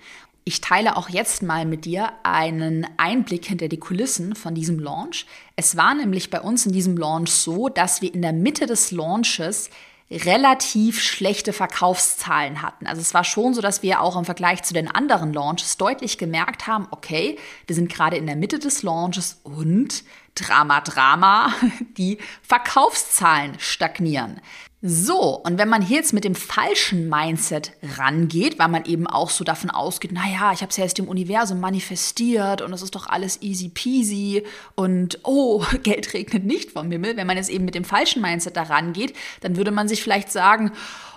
Ich 0.46 0.60
teile 0.60 0.98
auch 0.98 1.08
jetzt 1.08 1.42
mal 1.42 1.66
mit 1.66 1.86
dir 1.86 2.12
einen 2.24 2.86
Einblick 2.98 3.46
hinter 3.46 3.70
die 3.70 3.80
Kulissen 3.80 4.36
von 4.36 4.54
diesem 4.54 4.78
Launch. 4.78 5.26
Es 5.56 5.78
war 5.78 5.96
nämlich 5.96 6.30
bei 6.30 6.42
uns 6.42 6.66
in 6.66 6.74
diesem 6.74 6.98
Launch 6.98 7.32
so, 7.32 7.70
dass 7.70 8.02
wir 8.02 8.14
in 8.14 8.22
der 8.22 8.34
Mitte 8.34 8.66
des 8.66 8.92
Launches 8.92 9.70
relativ 10.16 11.02
schlechte 11.02 11.54
Verkaufszahlen 11.54 12.62
hatten. 12.62 12.88
Also 12.88 13.02
es 13.02 13.14
war 13.14 13.24
schon 13.24 13.54
so, 13.54 13.62
dass 13.62 13.82
wir 13.82 14.02
auch 14.02 14.18
im 14.18 14.26
Vergleich 14.26 14.64
zu 14.64 14.74
den 14.74 14.88
anderen 14.90 15.34
Launches 15.34 15.78
deutlich 15.78 16.18
gemerkt 16.18 16.68
haben, 16.68 16.88
okay, 16.92 17.38
wir 17.68 17.76
sind 17.76 17.92
gerade 17.92 18.18
in 18.18 18.28
der 18.28 18.36
Mitte 18.36 18.60
des 18.60 18.84
Launches 18.84 19.40
und 19.44 20.04
Drama, 20.36 20.82
Drama, 20.82 21.54
die 21.98 22.18
Verkaufszahlen 22.42 23.56
stagnieren. 23.60 24.40
So, 24.86 25.38
und 25.38 25.58
wenn 25.58 25.70
man 25.70 25.82
hier 25.82 25.96
jetzt 25.96 26.12
mit 26.12 26.26
dem 26.26 26.36
falschen 26.36 27.08
Mindset 27.08 27.72
rangeht, 27.98 28.60
weil 28.60 28.68
man 28.68 28.84
eben 28.84 29.08
auch 29.08 29.30
so 29.30 29.46
davon 29.46 29.70
ausgeht, 29.70 30.12
naja, 30.12 30.52
ich 30.52 30.60
habe 30.60 30.72
es 30.72 30.76
ja 30.76 30.84
jetzt 30.84 30.98
dem 30.98 31.08
Universum 31.08 31.62
manifestiert 31.62 32.62
und 32.62 32.74
es 32.74 32.82
ist 32.82 32.94
doch 32.94 33.08
alles 33.08 33.42
easy 33.42 33.70
peasy 33.70 34.44
und 34.76 35.20
oh, 35.24 35.64
Geld 35.84 36.14
regnet 36.14 36.44
nicht 36.44 36.72
vom 36.72 36.92
Himmel. 36.92 37.16
Wenn 37.16 37.28
man 37.28 37.38
jetzt 37.38 37.50
eben 37.50 37.64
mit 37.64 37.76
dem 37.76 37.86
falschen 37.86 38.22
Mindset 38.22 38.58
da 38.58 38.64
rangeht, 38.64 39.16
dann 39.40 39.56
würde 39.56 39.72
man 39.72 39.88
sich 39.88 40.04
vielleicht 40.04 40.30
sagen, 40.30 40.74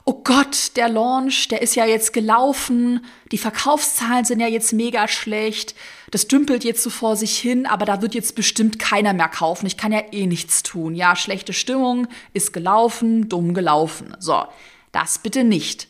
oh 0.09 0.23
Gott, 0.23 0.77
der 0.77 0.89
Launch, 0.89 1.49
der 1.49 1.61
ist 1.63 1.75
ja 1.75 1.85
jetzt 1.85 2.13
gelaufen, 2.13 3.05
die 3.33 3.39
Verkaufszahlen 3.39 4.25
sind 4.25 4.39
ja 4.39 4.47
jetzt 4.47 4.73
mega 4.73 5.09
schlecht, 5.09 5.75
das 6.13 6.29
dümpelt 6.29 6.63
jetzt 6.63 6.85
so 6.85 6.91
vor 6.91 7.17
sich 7.17 7.37
hin, 7.37 7.67
aber 7.67 7.85
da 7.85 8.01
wird 8.01 8.15
jetzt 8.15 8.37
bestimmt 8.37 8.79
keiner 8.79 9.13
mehr 9.13 9.29
kaufen. 9.29 9.67
Ich 9.67 9.77
kann 9.77 9.91
ja 9.91 10.03
eh 10.13 10.27
nichts 10.27 10.63
tun. 10.63 10.95
Ja, 10.95 11.17
schlechte 11.17 11.53
Stimmung 11.53 12.07
ist 12.33 12.53
gelaufen, 12.53 13.29
dumm 13.29 13.53
gelaufen. 13.53 14.17
So, 14.21 14.45
das 14.93 15.19
bitte 15.19 15.43
nicht. 15.43 15.89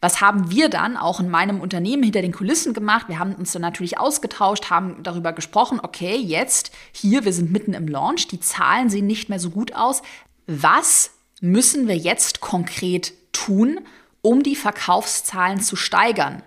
Was 0.00 0.20
haben 0.20 0.50
wir 0.50 0.68
dann 0.68 0.96
auch 0.96 1.20
in 1.20 1.30
meinem 1.30 1.60
Unternehmen 1.60 2.02
hinter 2.02 2.22
den 2.22 2.32
Kulissen 2.32 2.74
gemacht? 2.74 3.08
Wir 3.08 3.20
haben 3.20 3.36
uns 3.36 3.52
dann 3.52 3.62
natürlich 3.62 3.98
ausgetauscht, 3.98 4.68
haben 4.68 5.02
darüber 5.04 5.32
gesprochen, 5.32 5.78
okay, 5.80 6.16
jetzt 6.16 6.72
hier, 6.92 7.24
wir 7.24 7.32
sind 7.32 7.52
mitten 7.52 7.72
im 7.72 7.86
Launch, 7.86 8.26
die 8.26 8.40
Zahlen 8.40 8.90
sehen 8.90 9.06
nicht 9.06 9.28
mehr 9.28 9.38
so 9.38 9.50
gut 9.50 9.74
aus. 9.76 10.02
Was 10.48 11.12
müssen 11.40 11.86
wir 11.86 11.96
jetzt 11.96 12.40
konkret 12.40 13.14
tun, 13.34 13.80
um 14.22 14.42
die 14.42 14.56
Verkaufszahlen 14.56 15.60
zu 15.60 15.76
steigern? 15.76 16.42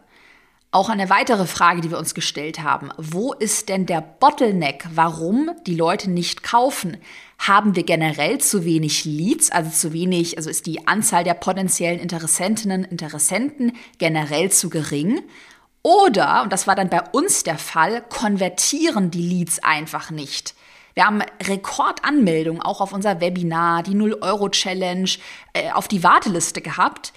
Auch 0.72 0.90
eine 0.90 1.10
weitere 1.10 1.46
Frage, 1.46 1.82
die 1.82 1.92
wir 1.92 1.98
uns 1.98 2.14
gestellt 2.14 2.62
haben. 2.62 2.90
Wo 2.98 3.34
ist 3.34 3.70
denn 3.70 3.86
der 3.86 4.02
Bottleneck? 4.02 4.86
Warum 4.94 5.52
die 5.66 5.76
Leute 5.76 6.10
nicht 6.10 6.44
kaufen? 6.44 6.98
Haben 7.40 7.76
wir 7.76 7.84
generell 7.84 8.40
zu 8.40 8.66
wenig 8.66 9.06
Leads, 9.06 9.50
also 9.50 9.70
zu 9.70 9.94
wenig, 9.94 10.38
also 10.38 10.50
ist 10.50 10.66
die 10.66 10.86
Anzahl 10.88 11.24
der 11.24 11.36
potenziellen 11.36 12.00
Interessentinnen, 12.00 12.84
Interessenten 12.84 13.72
generell 13.98 14.52
zu 14.52 14.70
gering? 14.70 15.22
Oder, 15.84 16.44
und 16.44 16.52
das 16.52 16.68
war 16.68 16.76
dann 16.76 16.90
bei 16.90 17.02
uns 17.12 17.44
der 17.44 17.58
Fall, 17.58 18.02
konvertieren 18.02 19.10
die 19.10 19.22
Leads 19.22 19.60
einfach 19.60 20.12
nicht. 20.12 20.54
Wir 20.98 21.06
haben 21.06 21.22
Rekordanmeldungen 21.44 22.60
auch 22.60 22.82
auf 22.82 22.92
unser 22.92 23.22
Webinar, 23.22 23.84
die 23.84 23.92
0-Euro-Challenge, 23.92 25.08
äh, 25.54 25.72
auf 25.72 25.88
die 25.88 26.04
Warteliste 26.04 26.60
gehabt. 26.60 27.14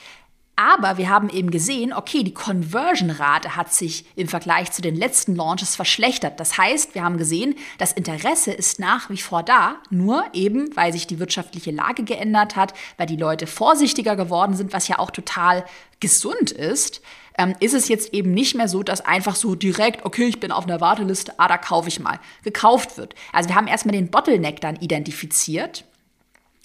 Aber 0.54 0.98
wir 0.98 1.08
haben 1.08 1.30
eben 1.30 1.50
gesehen, 1.50 1.94
okay, 1.94 2.22
die 2.22 2.34
Conversion-Rate 2.34 3.56
hat 3.56 3.72
sich 3.72 4.04
im 4.16 4.28
Vergleich 4.28 4.70
zu 4.70 4.82
den 4.82 4.96
letzten 4.96 5.34
Launches 5.34 5.76
verschlechtert. 5.76 6.38
Das 6.38 6.58
heißt, 6.58 6.94
wir 6.94 7.02
haben 7.02 7.16
gesehen, 7.16 7.54
das 7.78 7.92
Interesse 7.92 8.52
ist 8.52 8.80
nach 8.80 9.08
wie 9.08 9.16
vor 9.16 9.42
da, 9.42 9.76
nur 9.88 10.24
eben, 10.34 10.76
weil 10.76 10.92
sich 10.92 11.06
die 11.06 11.18
wirtschaftliche 11.18 11.70
Lage 11.70 12.04
geändert 12.04 12.56
hat, 12.56 12.74
weil 12.98 13.06
die 13.06 13.16
Leute 13.16 13.46
vorsichtiger 13.46 14.14
geworden 14.14 14.56
sind, 14.56 14.74
was 14.74 14.88
ja 14.88 14.98
auch 14.98 15.10
total 15.10 15.64
gesund 16.00 16.50
ist, 16.50 17.00
ähm, 17.40 17.54
ist 17.58 17.72
es 17.72 17.88
jetzt 17.88 18.12
eben 18.12 18.32
nicht 18.32 18.54
mehr 18.54 18.68
so, 18.68 18.82
dass 18.82 19.00
einfach 19.00 19.34
so 19.34 19.54
direkt, 19.54 20.04
okay, 20.04 20.24
ich 20.24 20.40
bin 20.40 20.52
auf 20.52 20.64
einer 20.64 20.82
Warteliste, 20.82 21.32
ah, 21.38 21.48
da 21.48 21.56
kaufe 21.56 21.88
ich 21.88 21.98
mal, 21.98 22.20
gekauft 22.44 22.98
wird. 22.98 23.14
Also 23.32 23.48
wir 23.48 23.56
haben 23.56 23.66
erstmal 23.66 23.94
den 23.94 24.10
Bottleneck 24.10 24.60
dann 24.60 24.76
identifiziert 24.76 25.84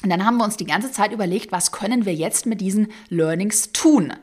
und 0.03 0.09
dann 0.09 0.25
haben 0.25 0.37
wir 0.37 0.43
uns 0.43 0.57
die 0.57 0.65
ganze 0.65 0.91
Zeit 0.91 1.13
überlegt, 1.13 1.53
was 1.53 1.71
können 1.71 2.05
wir 2.05 2.13
jetzt 2.13 2.45
mit 2.45 2.59
diesen 2.59 2.89
Learnings 3.07 3.71
tun? 3.71 4.13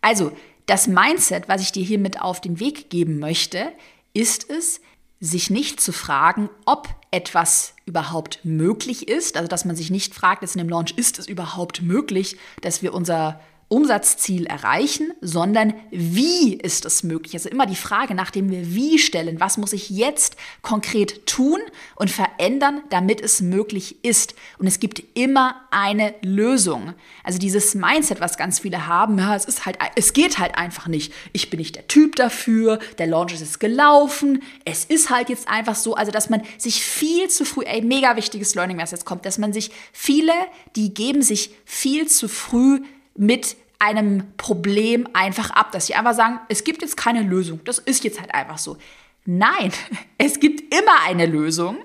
Also, 0.00 0.32
das 0.66 0.86
Mindset, 0.86 1.48
was 1.48 1.62
ich 1.62 1.72
dir 1.72 1.84
hier 1.84 1.98
mit 1.98 2.20
auf 2.20 2.40
den 2.40 2.60
Weg 2.60 2.90
geben 2.90 3.18
möchte, 3.18 3.72
ist 4.14 4.48
es, 4.48 4.80
sich 5.20 5.50
nicht 5.50 5.80
zu 5.80 5.90
fragen, 5.90 6.48
ob 6.64 6.88
etwas 7.10 7.74
überhaupt 7.84 8.38
möglich 8.44 9.08
ist. 9.08 9.36
Also, 9.36 9.48
dass 9.48 9.64
man 9.64 9.74
sich 9.74 9.90
nicht 9.90 10.14
fragt, 10.14 10.42
jetzt 10.42 10.54
in 10.54 10.60
dem 10.60 10.68
Launch, 10.68 10.92
ist 10.92 11.18
es 11.18 11.26
überhaupt 11.26 11.82
möglich, 11.82 12.36
dass 12.62 12.82
wir 12.82 12.94
unser 12.94 13.40
Umsatzziel 13.70 14.46
erreichen, 14.46 15.12
sondern 15.20 15.74
wie 15.90 16.54
ist 16.54 16.86
es 16.86 17.02
möglich? 17.02 17.34
Also 17.34 17.50
immer 17.50 17.66
die 17.66 17.76
Frage 17.76 18.14
nach 18.14 18.30
dem 18.30 18.50
Wie 18.50 18.98
stellen. 18.98 19.40
Was 19.40 19.58
muss 19.58 19.74
ich 19.74 19.90
jetzt 19.90 20.36
konkret 20.62 21.26
tun 21.26 21.60
und 21.94 22.10
verändern, 22.10 22.80
damit 22.88 23.20
es 23.20 23.42
möglich 23.42 24.02
ist? 24.02 24.34
Und 24.58 24.66
es 24.66 24.80
gibt 24.80 25.02
immer 25.12 25.54
eine 25.70 26.14
Lösung. 26.22 26.94
Also 27.22 27.38
dieses 27.38 27.74
Mindset, 27.74 28.22
was 28.22 28.38
ganz 28.38 28.60
viele 28.60 28.86
haben, 28.86 29.18
ja, 29.18 29.36
es 29.36 29.44
ist 29.44 29.66
halt, 29.66 29.76
es 29.96 30.14
geht 30.14 30.38
halt 30.38 30.56
einfach 30.56 30.86
nicht. 30.86 31.12
Ich 31.34 31.50
bin 31.50 31.58
nicht 31.58 31.76
der 31.76 31.86
Typ 31.88 32.16
dafür. 32.16 32.78
Der 32.96 33.06
Launch 33.06 33.34
ist 33.34 33.60
gelaufen. 33.60 34.42
Es 34.64 34.86
ist 34.86 35.10
halt 35.10 35.28
jetzt 35.28 35.46
einfach 35.46 35.74
so. 35.74 35.94
Also, 35.94 36.10
dass 36.10 36.30
man 36.30 36.40
sich 36.56 36.82
viel 36.82 37.28
zu 37.28 37.44
früh, 37.44 37.64
ey, 37.64 37.82
mega 37.82 38.16
wichtiges 38.16 38.54
Learning, 38.54 38.78
was 38.78 38.92
jetzt 38.92 39.04
kommt, 39.04 39.26
dass 39.26 39.36
man 39.36 39.52
sich 39.52 39.70
viele, 39.92 40.32
die 40.74 40.94
geben 40.94 41.20
sich 41.20 41.50
viel 41.66 42.08
zu 42.08 42.28
früh 42.28 42.80
mit 43.18 43.56
einem 43.78 44.32
Problem 44.36 45.06
einfach 45.12 45.50
ab, 45.50 45.72
dass 45.72 45.86
sie 45.86 45.94
einfach 45.94 46.14
sagen, 46.14 46.40
es 46.48 46.64
gibt 46.64 46.82
jetzt 46.82 46.96
keine 46.96 47.22
Lösung, 47.22 47.60
das 47.64 47.78
ist 47.78 48.04
jetzt 48.04 48.20
halt 48.20 48.34
einfach 48.34 48.58
so. 48.58 48.76
Nein, 49.24 49.72
es 50.18 50.40
gibt 50.40 50.74
immer 50.74 51.02
eine 51.04 51.26
Lösung 51.26 51.78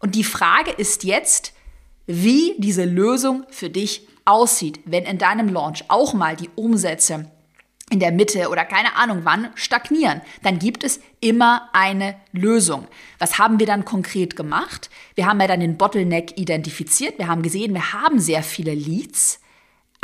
und 0.00 0.14
die 0.14 0.24
Frage 0.24 0.70
ist 0.70 1.04
jetzt, 1.04 1.52
wie 2.06 2.54
diese 2.58 2.84
Lösung 2.84 3.44
für 3.50 3.70
dich 3.70 4.06
aussieht, 4.24 4.80
wenn 4.84 5.04
in 5.04 5.18
deinem 5.18 5.48
Launch 5.48 5.84
auch 5.88 6.14
mal 6.14 6.36
die 6.36 6.50
Umsätze 6.54 7.30
in 7.90 8.00
der 8.00 8.12
Mitte 8.12 8.48
oder 8.48 8.64
keine 8.64 8.96
Ahnung 8.96 9.20
wann 9.24 9.50
stagnieren, 9.54 10.22
dann 10.42 10.58
gibt 10.58 10.84
es 10.84 11.00
immer 11.20 11.68
eine 11.72 12.16
Lösung. 12.32 12.86
Was 13.18 13.38
haben 13.38 13.58
wir 13.58 13.66
dann 13.66 13.84
konkret 13.84 14.36
gemacht? 14.36 14.88
Wir 15.14 15.26
haben 15.26 15.40
ja 15.40 15.46
dann 15.46 15.60
den 15.60 15.76
Bottleneck 15.76 16.38
identifiziert. 16.38 17.18
Wir 17.18 17.28
haben 17.28 17.42
gesehen, 17.42 17.74
wir 17.74 17.92
haben 17.92 18.18
sehr 18.18 18.42
viele 18.42 18.74
Leads 18.74 19.40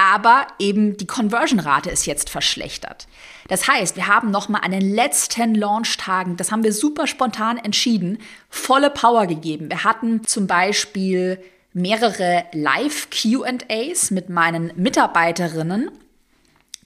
aber 0.00 0.47
eben 0.59 0.97
die 0.97 1.07
Conversion-Rate 1.07 1.90
ist 1.90 2.07
jetzt 2.07 2.30
verschlechtert. 2.30 3.07
Das 3.49 3.69
heißt, 3.69 3.97
wir 3.97 4.07
haben 4.07 4.30
nochmal 4.30 4.62
an 4.64 4.71
den 4.71 4.95
letzten 4.95 5.54
Launch-Tagen, 5.54 6.38
das 6.38 6.50
haben 6.50 6.64
wir 6.64 6.73
super 6.73 7.07
spontan 7.07 7.59
entschieden, 7.59 8.16
volle 8.49 8.88
Power 8.88 9.26
gegeben. 9.26 9.69
Wir 9.69 9.85
hatten 9.85 10.25
zum 10.25 10.47
Beispiel 10.47 11.38
mehrere 11.75 12.45
Live-QAs 12.52 14.11
mit 14.11 14.30
meinen 14.30 14.73
Mitarbeiterinnen 14.75 15.90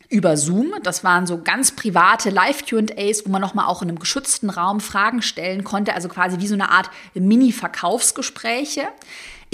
über 0.09 0.37
Zoom. 0.37 0.73
Das 0.83 1.05
waren 1.05 1.29
so 1.29 1.41
ganz 1.41 1.71
private 1.71 2.31
Live-QAs, 2.31 3.27
wo 3.27 3.31
man 3.31 3.41
nochmal 3.41 3.67
auch 3.67 3.81
in 3.81 3.91
einem 3.91 4.01
geschützten 4.01 4.51
Raum 4.51 4.81
Fragen 4.81 5.23
stellen 5.23 5.63
konnte, 5.63 5.95
also 5.95 6.09
quasi 6.09 6.41
wie 6.41 6.49
so 6.49 6.55
eine 6.55 6.71
Art 6.71 6.91
Mini-Verkaufsgespräche. 7.15 8.89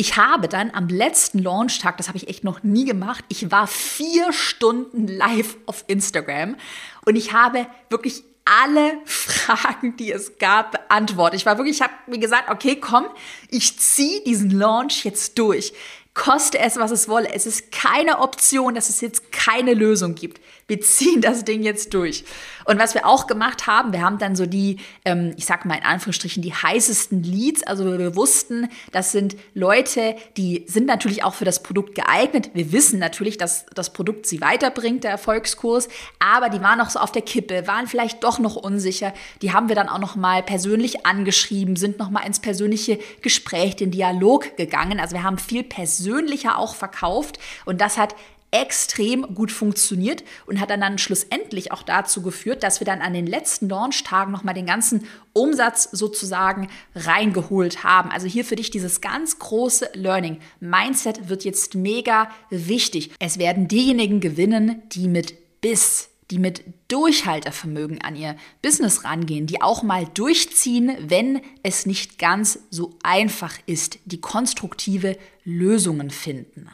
Ich 0.00 0.16
habe 0.16 0.49
dann 0.49 0.71
am 0.71 0.88
letzten 0.88 1.40
Launchtag, 1.40 1.99
das 1.99 2.09
habe 2.09 2.16
ich 2.16 2.26
echt 2.26 2.42
noch 2.42 2.62
nie 2.62 2.87
gemacht, 2.87 3.23
ich 3.28 3.50
war 3.50 3.66
vier 3.66 4.33
Stunden 4.33 5.07
live 5.07 5.59
auf 5.66 5.85
Instagram 5.88 6.57
und 7.04 7.16
ich 7.16 7.35
habe 7.35 7.66
wirklich 7.90 8.23
alle 8.47 8.95
Fragen, 9.04 9.99
die 9.99 10.11
es 10.11 10.38
gab, 10.38 10.73
beantwortet. 10.73 11.40
Ich 11.40 11.45
war 11.45 11.59
wirklich, 11.59 11.76
ich 11.76 11.83
habe 11.83 11.92
mir 12.07 12.19
gesagt, 12.19 12.49
okay, 12.49 12.76
komm, 12.76 13.04
ich 13.50 13.78
ziehe 13.78 14.25
diesen 14.25 14.50
Launch 14.50 15.04
jetzt 15.04 15.38
durch 15.38 15.75
koste 16.21 16.59
es, 16.59 16.77
was 16.77 16.91
es 16.91 17.09
wolle. 17.09 17.33
Es 17.33 17.47
ist 17.47 17.73
keine 17.73 18.19
Option, 18.19 18.75
dass 18.75 18.91
es 18.91 19.00
jetzt 19.00 19.33
keine 19.33 19.73
Lösung 19.73 20.15
gibt. 20.15 20.39
Wir 20.67 20.81
ziehen 20.81 21.21
das 21.21 21.45
Ding 21.45 21.62
jetzt 21.62 21.95
durch. 21.95 22.25
Und 22.65 22.79
was 22.79 22.95
wir 22.95 23.07
auch 23.07 23.27
gemacht 23.27 23.67
haben, 23.67 23.93
wir 23.93 24.03
haben 24.03 24.19
dann 24.19 24.37
so 24.37 24.47
die, 24.47 24.77
ähm, 25.05 25.33
ich 25.37 25.47
sag 25.47 25.65
mal 25.65 25.75
in 25.75 25.83
Anführungsstrichen, 25.83 26.43
die 26.43 26.55
heißesten 26.55 27.25
Leads. 27.25 27.65
Also 27.65 27.99
wir 27.99 28.15
wussten, 28.15 28.69
das 28.93 29.11
sind 29.11 29.35
Leute, 29.55 30.15
die 30.37 30.65
sind 30.69 30.87
natürlich 30.87 31.25
auch 31.25 31.35
für 31.35 31.45
das 31.45 31.62
Produkt 31.62 31.97
geeignet. 31.97 32.50
Wir 32.55 32.71
wissen 32.71 33.00
natürlich, 33.00 33.39
dass 33.39 33.67
das 33.75 33.93
Produkt 33.93 34.27
sie 34.27 34.41
weiterbringt, 34.41 35.03
der 35.03 35.11
Erfolgskurs. 35.11 35.89
Aber 36.21 36.50
die 36.50 36.61
waren 36.61 36.79
noch 36.79 36.91
so 36.91 37.00
auf 37.00 37.11
der 37.11 37.23
Kippe, 37.23 37.67
waren 37.67 37.89
vielleicht 37.89 38.23
doch 38.23 38.39
noch 38.39 38.55
unsicher. 38.55 39.12
Die 39.43 39.53
haben 39.53 39.69
wir 39.69 39.75
dann 39.75 39.89
auch 39.89 39.99
noch 39.99 40.15
mal 40.15 40.43
persönlich 40.43 41.05
angeschrieben, 41.07 41.75
sind 41.75 41.99
noch 41.99 42.11
mal 42.11 42.25
ins 42.25 42.39
persönliche 42.39 43.00
Gespräch, 43.23 43.75
den 43.75 43.91
Dialog 43.91 44.57
gegangen. 44.57 45.00
Also 45.00 45.17
wir 45.17 45.25
haben 45.25 45.39
viel 45.39 45.65
persönlicher 46.11 46.59
auch 46.59 46.75
verkauft. 46.75 47.38
Und 47.64 47.81
das 47.81 47.97
hat 47.97 48.14
extrem 48.52 49.33
gut 49.37 49.52
funktioniert 49.52 50.25
und 50.45 50.59
hat 50.59 50.71
dann, 50.71 50.81
dann 50.81 50.99
schlussendlich 50.99 51.71
auch 51.71 51.85
dazu 51.85 52.21
geführt, 52.21 52.64
dass 52.64 52.81
wir 52.81 52.85
dann 52.85 53.00
an 53.00 53.14
den 53.14 53.29
letzten 53.29 53.69
Launchtagen 53.69 54.33
nochmal 54.33 54.55
den 54.55 54.67
ganzen 54.67 55.07
Umsatz 55.33 55.88
sozusagen 55.93 56.69
reingeholt 56.97 57.85
haben. 57.85 58.11
Also 58.11 58.26
hier 58.26 58.45
für 58.45 58.57
dich 58.57 58.73
dieses 58.73 59.00
ganz 59.00 59.38
große 59.38 59.90
Learning. 59.95 60.40
Mindset 60.59 61.29
wird 61.29 61.45
jetzt 61.45 61.76
mega 61.76 62.29
wichtig. 62.50 63.12
Es 63.21 63.38
werden 63.38 63.69
diejenigen 63.69 64.19
gewinnen, 64.19 64.83
die 64.90 65.07
mit 65.07 65.61
Biss 65.61 66.11
die 66.31 66.38
mit 66.38 66.62
Durchhaltevermögen 66.88 68.00
an 68.02 68.17
ihr 68.17 68.37
Business 68.62 69.05
rangehen, 69.05 69.47
die 69.47 69.62
auch 69.62 69.83
mal 69.83 70.07
durchziehen, 70.14 70.97
wenn 71.00 71.40
es 71.62 71.87
nicht 71.87 72.19
ganz 72.19 72.61
so 72.71 72.95
einfach 73.02 73.55
ist, 73.67 73.99
die 74.05 74.21
konstruktive 74.21 75.17
Lösungen 75.50 76.11
finden. 76.11 76.69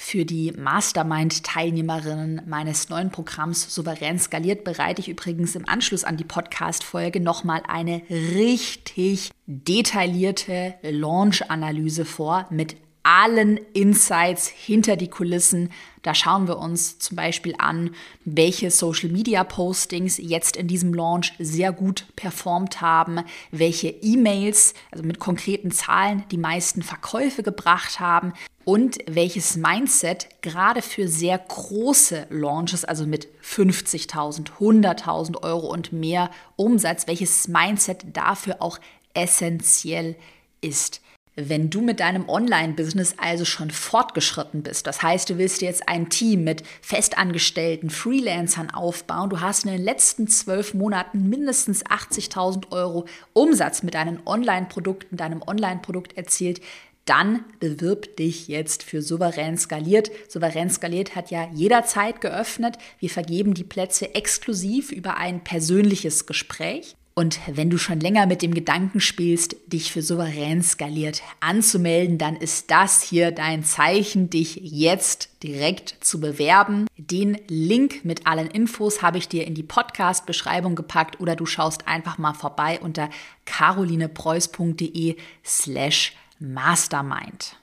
Für 0.00 0.24
die 0.24 0.52
Mastermind-Teilnehmerinnen 0.52 2.42
meines 2.46 2.88
neuen 2.88 3.10
Programms 3.10 3.74
Souverän 3.74 4.18
skaliert 4.20 4.62
bereite 4.62 5.00
ich 5.00 5.08
übrigens 5.08 5.56
im 5.56 5.68
Anschluss 5.68 6.04
an 6.04 6.16
die 6.16 6.24
Podcast-Folge 6.24 7.20
nochmal 7.20 7.62
eine 7.66 8.02
richtig 8.08 9.30
detaillierte 9.46 10.74
Launch-Analyse 10.82 12.04
vor 12.04 12.46
mit 12.50 12.76
allen 13.08 13.58
Insights 13.72 14.48
hinter 14.48 14.96
die 14.96 15.08
Kulissen. 15.08 15.70
Da 16.02 16.14
schauen 16.14 16.46
wir 16.46 16.58
uns 16.58 16.98
zum 16.98 17.16
Beispiel 17.16 17.54
an, 17.56 17.94
welche 18.26 18.70
Social 18.70 19.08
Media 19.08 19.44
Postings 19.44 20.18
jetzt 20.18 20.58
in 20.58 20.68
diesem 20.68 20.92
Launch 20.92 21.32
sehr 21.38 21.72
gut 21.72 22.04
performt 22.16 22.82
haben, 22.82 23.20
welche 23.50 23.88
E-Mails, 23.88 24.74
also 24.90 25.04
mit 25.04 25.20
konkreten 25.20 25.70
Zahlen, 25.70 26.24
die 26.30 26.36
meisten 26.36 26.82
Verkäufe 26.82 27.42
gebracht 27.42 27.98
haben 27.98 28.34
und 28.66 28.98
welches 29.06 29.56
Mindset 29.56 30.28
gerade 30.42 30.82
für 30.82 31.08
sehr 31.08 31.38
große 31.38 32.26
Launches, 32.28 32.84
also 32.84 33.06
mit 33.06 33.28
50.000, 33.42 34.50
100.000 34.60 35.42
Euro 35.42 35.72
und 35.72 35.94
mehr 35.94 36.30
Umsatz, 36.56 37.06
welches 37.06 37.48
Mindset 37.48 38.04
dafür 38.12 38.56
auch 38.60 38.78
essentiell 39.14 40.14
ist. 40.60 41.00
Wenn 41.40 41.70
du 41.70 41.82
mit 41.82 42.00
deinem 42.00 42.28
Online-Business 42.28 43.14
also 43.16 43.44
schon 43.44 43.70
fortgeschritten 43.70 44.64
bist, 44.64 44.88
das 44.88 45.02
heißt, 45.02 45.30
du 45.30 45.38
willst 45.38 45.62
jetzt 45.62 45.88
ein 45.88 46.10
Team 46.10 46.42
mit 46.42 46.64
Festangestellten, 46.82 47.90
Freelancern 47.90 48.70
aufbauen, 48.70 49.30
du 49.30 49.40
hast 49.40 49.64
in 49.64 49.70
den 49.70 49.84
letzten 49.84 50.26
zwölf 50.26 50.74
Monaten 50.74 51.28
mindestens 51.28 51.86
80.000 51.86 52.72
Euro 52.72 53.06
Umsatz 53.34 53.84
mit 53.84 53.94
deinen 53.94 54.18
Online-Produkten, 54.26 55.16
deinem 55.16 55.40
Online-Produkt 55.46 56.16
erzielt, 56.16 56.60
dann 57.04 57.44
bewirb 57.60 58.16
dich 58.16 58.48
jetzt 58.48 58.82
für 58.82 59.00
Souverän 59.00 59.56
skaliert. 59.56 60.10
Souverän 60.28 60.70
skaliert 60.70 61.14
hat 61.14 61.30
ja 61.30 61.48
jederzeit 61.54 62.20
geöffnet. 62.20 62.78
Wir 62.98 63.10
vergeben 63.10 63.54
die 63.54 63.62
Plätze 63.62 64.12
exklusiv 64.12 64.90
über 64.90 65.16
ein 65.16 65.44
persönliches 65.44 66.26
Gespräch. 66.26 66.96
Und 67.18 67.40
wenn 67.48 67.68
du 67.68 67.78
schon 67.78 67.98
länger 67.98 68.26
mit 68.26 68.42
dem 68.42 68.54
Gedanken 68.54 69.00
spielst, 69.00 69.56
dich 69.66 69.90
für 69.90 70.02
souverän 70.02 70.62
skaliert 70.62 71.20
anzumelden, 71.40 72.16
dann 72.16 72.36
ist 72.36 72.70
das 72.70 73.02
hier 73.02 73.32
dein 73.32 73.64
Zeichen, 73.64 74.30
dich 74.30 74.60
jetzt 74.62 75.28
direkt 75.42 75.96
zu 76.00 76.20
bewerben. 76.20 76.86
Den 76.96 77.36
Link 77.48 78.04
mit 78.04 78.28
allen 78.28 78.46
Infos 78.46 79.02
habe 79.02 79.18
ich 79.18 79.26
dir 79.26 79.48
in 79.48 79.56
die 79.56 79.64
Podcast-Beschreibung 79.64 80.76
gepackt 80.76 81.18
oder 81.18 81.34
du 81.34 81.44
schaust 81.44 81.88
einfach 81.88 82.18
mal 82.18 82.34
vorbei 82.34 82.78
unter 82.80 83.10
carolinepreuß.de 83.46 85.16
slash 85.44 86.12
mastermind. 86.38 87.56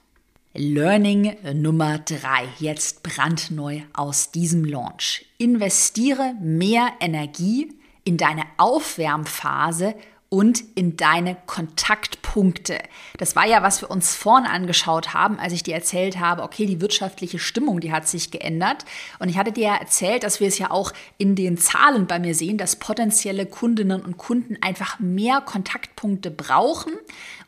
Learning 0.52 1.34
Nummer 1.54 1.96
drei, 2.00 2.46
jetzt 2.58 3.02
brandneu 3.02 3.80
aus 3.94 4.32
diesem 4.32 4.66
Launch. 4.66 5.24
Investiere 5.38 6.34
mehr 6.42 6.90
Energie 7.00 7.70
in 8.06 8.16
deine 8.16 8.44
Aufwärmphase 8.56 9.94
und 10.28 10.62
in 10.74 10.96
deine 10.96 11.36
Kontaktpunkte. 11.46 12.78
Das 13.18 13.36
war 13.36 13.46
ja, 13.46 13.62
was 13.62 13.80
wir 13.80 13.90
uns 13.90 14.14
vorne 14.14 14.50
angeschaut 14.50 15.14
haben, 15.14 15.38
als 15.38 15.52
ich 15.52 15.62
dir 15.62 15.74
erzählt 15.74 16.18
habe, 16.18 16.42
okay, 16.42 16.66
die 16.66 16.80
wirtschaftliche 16.80 17.38
Stimmung, 17.38 17.80
die 17.80 17.92
hat 17.92 18.08
sich 18.08 18.30
geändert. 18.30 18.84
Und 19.18 19.28
ich 19.28 19.38
hatte 19.38 19.52
dir 19.52 19.68
ja 19.68 19.76
erzählt, 19.76 20.24
dass 20.24 20.40
wir 20.40 20.48
es 20.48 20.58
ja 20.58 20.70
auch 20.70 20.92
in 21.18 21.36
den 21.36 21.58
Zahlen 21.58 22.06
bei 22.06 22.18
mir 22.18 22.34
sehen, 22.34 22.58
dass 22.58 22.76
potenzielle 22.76 23.46
Kundinnen 23.46 24.02
und 24.02 24.18
Kunden 24.18 24.56
einfach 24.60 24.98
mehr 24.98 25.40
Kontaktpunkte 25.40 26.30
brauchen 26.30 26.92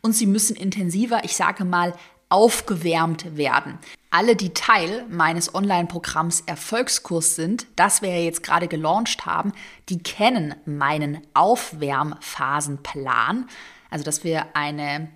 und 0.02 0.12
sie 0.12 0.26
müssen 0.26 0.56
intensiver, 0.56 1.24
ich 1.24 1.36
sage 1.36 1.64
mal, 1.64 1.94
aufgewärmt 2.28 3.36
werden. 3.36 3.78
Alle, 4.10 4.36
die 4.36 4.54
Teil 4.54 5.04
meines 5.10 5.54
Online-Programms 5.54 6.40
Erfolgskurs 6.46 7.36
sind, 7.36 7.66
das 7.76 8.00
wir 8.00 8.08
ja 8.08 8.24
jetzt 8.24 8.42
gerade 8.42 8.66
gelauncht 8.66 9.26
haben, 9.26 9.52
die 9.90 10.02
kennen 10.02 10.54
meinen 10.64 11.20
Aufwärmphasenplan. 11.34 13.46
Also, 13.90 14.04
dass 14.04 14.24
wir 14.24 14.56
eine 14.56 15.10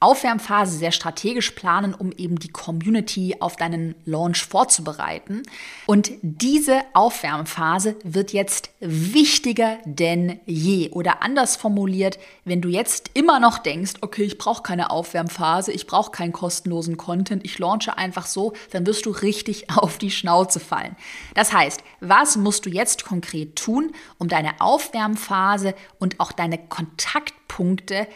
Aufwärmphase 0.00 0.78
sehr 0.78 0.92
strategisch 0.92 1.50
planen, 1.50 1.94
um 1.94 2.12
eben 2.12 2.38
die 2.38 2.48
Community 2.48 3.36
auf 3.40 3.56
deinen 3.56 3.94
Launch 4.04 4.44
vorzubereiten. 4.44 5.42
Und 5.86 6.12
diese 6.22 6.82
Aufwärmphase 6.94 7.96
wird 8.04 8.32
jetzt 8.32 8.70
wichtiger 8.80 9.78
denn 9.84 10.40
je. 10.46 10.90
Oder 10.90 11.22
anders 11.22 11.56
formuliert, 11.56 12.18
wenn 12.44 12.60
du 12.60 12.68
jetzt 12.68 13.10
immer 13.14 13.40
noch 13.40 13.58
denkst, 13.58 13.94
okay, 14.00 14.22
ich 14.22 14.38
brauche 14.38 14.62
keine 14.62 14.90
Aufwärmphase, 14.90 15.72
ich 15.72 15.86
brauche 15.86 16.10
keinen 16.10 16.32
kostenlosen 16.32 16.96
Content, 16.96 17.44
ich 17.44 17.58
launche 17.58 17.96
einfach 17.98 18.26
so, 18.26 18.52
dann 18.70 18.86
wirst 18.86 19.06
du 19.06 19.10
richtig 19.10 19.70
auf 19.76 19.98
die 19.98 20.10
Schnauze 20.10 20.60
fallen. 20.60 20.96
Das 21.34 21.52
heißt, 21.52 21.82
was 22.00 22.36
musst 22.36 22.66
du 22.66 22.70
jetzt 22.70 23.04
konkret 23.04 23.56
tun, 23.56 23.92
um 24.18 24.28
deine 24.28 24.60
Aufwärmphase 24.60 25.74
und 25.98 26.20
auch 26.20 26.32
deine 26.32 26.58
Kontaktpunkte 26.58 28.06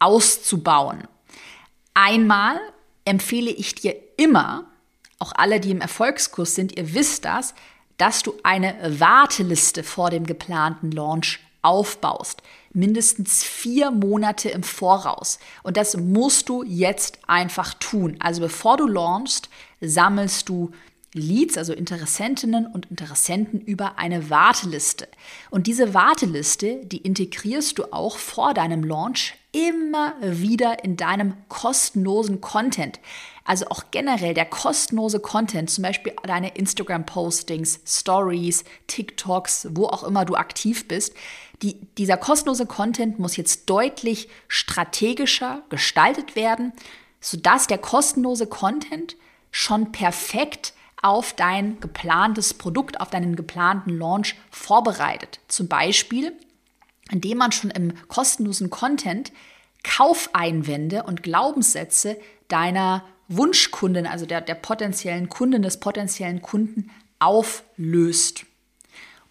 auszubauen. 0.00 1.06
Einmal 1.94 2.58
empfehle 3.04 3.50
ich 3.50 3.76
dir 3.76 3.94
immer, 4.16 4.64
auch 5.18 5.32
alle, 5.34 5.60
die 5.60 5.70
im 5.70 5.80
Erfolgskurs 5.80 6.54
sind, 6.54 6.76
ihr 6.76 6.94
wisst 6.94 7.24
das, 7.24 7.54
dass 7.98 8.22
du 8.22 8.34
eine 8.42 8.74
Warteliste 8.98 9.84
vor 9.84 10.10
dem 10.10 10.24
geplanten 10.26 10.90
Launch 10.90 11.40
aufbaust. 11.62 12.42
Mindestens 12.72 13.44
vier 13.44 13.90
Monate 13.90 14.48
im 14.48 14.62
Voraus. 14.62 15.38
Und 15.62 15.76
das 15.76 15.96
musst 15.96 16.48
du 16.48 16.62
jetzt 16.62 17.18
einfach 17.26 17.74
tun. 17.74 18.16
Also 18.20 18.40
bevor 18.40 18.76
du 18.76 18.86
launchst, 18.86 19.50
sammelst 19.80 20.48
du 20.48 20.70
Leads, 21.12 21.58
also 21.58 21.72
Interessentinnen 21.72 22.66
und 22.66 22.86
Interessenten 22.86 23.60
über 23.60 23.98
eine 23.98 24.30
Warteliste. 24.30 25.08
Und 25.50 25.66
diese 25.66 25.92
Warteliste, 25.92 26.86
die 26.86 26.98
integrierst 26.98 27.78
du 27.78 27.92
auch 27.92 28.16
vor 28.16 28.54
deinem 28.54 28.84
Launch 28.84 29.34
immer 29.52 30.14
wieder 30.20 30.84
in 30.84 30.96
deinem 30.96 31.34
kostenlosen 31.48 32.40
Content. 32.40 33.00
Also 33.44 33.66
auch 33.68 33.84
generell 33.90 34.34
der 34.34 34.44
kostenlose 34.44 35.18
Content, 35.18 35.70
zum 35.70 35.82
Beispiel 35.82 36.14
deine 36.22 36.54
Instagram-Postings, 36.54 37.80
Stories, 37.84 38.64
TikToks, 38.86 39.68
wo 39.72 39.86
auch 39.86 40.04
immer 40.04 40.24
du 40.24 40.36
aktiv 40.36 40.86
bist. 40.86 41.14
Die, 41.62 41.80
dieser 41.98 42.16
kostenlose 42.16 42.66
Content 42.66 43.18
muss 43.18 43.36
jetzt 43.36 43.68
deutlich 43.68 44.28
strategischer 44.46 45.62
gestaltet 45.68 46.36
werden, 46.36 46.72
sodass 47.20 47.66
der 47.66 47.78
kostenlose 47.78 48.46
Content 48.46 49.16
schon 49.50 49.90
perfekt 49.90 50.72
auf 51.02 51.32
dein 51.32 51.80
geplantes 51.80 52.54
Produkt, 52.54 53.00
auf 53.00 53.10
deinen 53.10 53.36
geplanten 53.36 53.90
Launch 53.98 54.36
vorbereitet. 54.50 55.40
Zum 55.48 55.66
Beispiel, 55.66 56.32
indem 57.10 57.38
man 57.38 57.52
schon 57.52 57.70
im 57.70 57.92
kostenlosen 58.08 58.70
Content 58.70 59.32
Kaufeinwände 59.82 61.04
und 61.04 61.22
Glaubenssätze 61.22 62.16
deiner 62.48 63.04
Wunschkunden, 63.28 64.06
also 64.06 64.26
der, 64.26 64.40
der 64.40 64.56
potenziellen 64.56 65.28
Kunden, 65.28 65.62
des 65.62 65.80
potenziellen 65.80 66.42
Kunden 66.42 66.90
auflöst. 67.18 68.44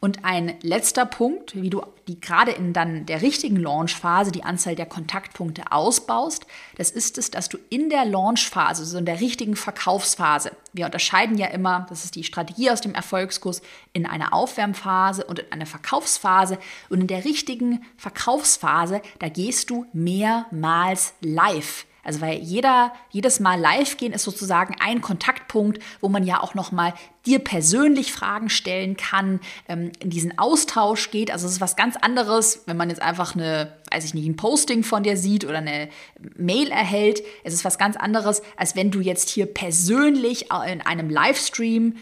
Und 0.01 0.23
ein 0.23 0.55
letzter 0.61 1.05
Punkt, 1.05 1.61
wie 1.61 1.69
du 1.69 1.81
die 2.07 2.21
gerade 2.21 2.51
in 2.51 2.71
dann 2.71 3.05
der 3.05 3.21
richtigen 3.21 3.57
Launchphase 3.57 4.31
die 4.31 4.43
Anzahl 4.43 4.75
der 4.75 4.85
Kontaktpunkte 4.85 5.73
ausbaust, 5.73 6.45
das 6.77 6.89
ist 6.89 7.17
es, 7.17 7.31
dass 7.31 7.49
du 7.49 7.57
in 7.69 7.89
der 7.89 8.05
Launchphase, 8.05 8.81
also 8.81 8.97
in 8.97 9.05
der 9.05 9.19
richtigen 9.19 9.57
Verkaufsphase, 9.57 10.51
wir 10.71 10.85
unterscheiden 10.85 11.37
ja 11.37 11.47
immer, 11.47 11.85
das 11.89 12.05
ist 12.05 12.15
die 12.15 12.23
Strategie 12.23 12.71
aus 12.71 12.79
dem 12.79 12.95
Erfolgskurs, 12.95 13.61
in 13.91 14.05
eine 14.05 14.31
Aufwärmphase 14.31 15.25
und 15.25 15.39
in 15.39 15.51
eine 15.51 15.65
Verkaufsphase. 15.65 16.59
Und 16.89 17.01
in 17.01 17.07
der 17.07 17.25
richtigen 17.25 17.83
Verkaufsphase, 17.97 19.01
da 19.19 19.27
gehst 19.27 19.69
du 19.69 19.85
mehrmals 19.91 21.13
live. 21.21 21.85
Also 22.03 22.21
weil 22.21 22.39
jeder, 22.39 22.93
jedes 23.09 23.39
Mal 23.39 23.59
live 23.59 23.97
gehen 23.97 24.13
ist 24.13 24.23
sozusagen 24.23 24.75
ein 24.79 25.01
Kontaktpunkt, 25.01 25.79
wo 26.01 26.09
man 26.09 26.23
ja 26.23 26.41
auch 26.41 26.53
nochmal 26.53 26.93
dir 27.25 27.39
persönlich 27.39 28.11
Fragen 28.11 28.49
stellen 28.49 28.97
kann, 28.97 29.39
ähm, 29.67 29.91
in 29.99 30.09
diesen 30.09 30.37
Austausch 30.37 31.11
geht. 31.11 31.31
Also 31.31 31.47
es 31.47 31.53
ist 31.53 31.61
was 31.61 31.75
ganz 31.75 31.95
anderes, 31.97 32.63
wenn 32.65 32.77
man 32.77 32.89
jetzt 32.89 33.01
einfach 33.01 33.35
eine, 33.35 33.73
weiß 33.91 34.05
ich 34.05 34.13
nicht, 34.13 34.27
ein 34.27 34.35
Posting 34.35 34.83
von 34.83 35.03
dir 35.03 35.17
sieht 35.17 35.45
oder 35.45 35.57
eine 35.57 35.89
Mail 36.35 36.71
erhält. 36.71 37.21
Es 37.43 37.53
ist 37.53 37.65
was 37.65 37.77
ganz 37.77 37.97
anderes, 37.97 38.41
als 38.57 38.75
wenn 38.75 38.91
du 38.91 39.01
jetzt 39.01 39.29
hier 39.29 39.45
persönlich 39.45 40.47
in 40.67 40.81
einem 40.81 41.09
Livestream 41.09 41.95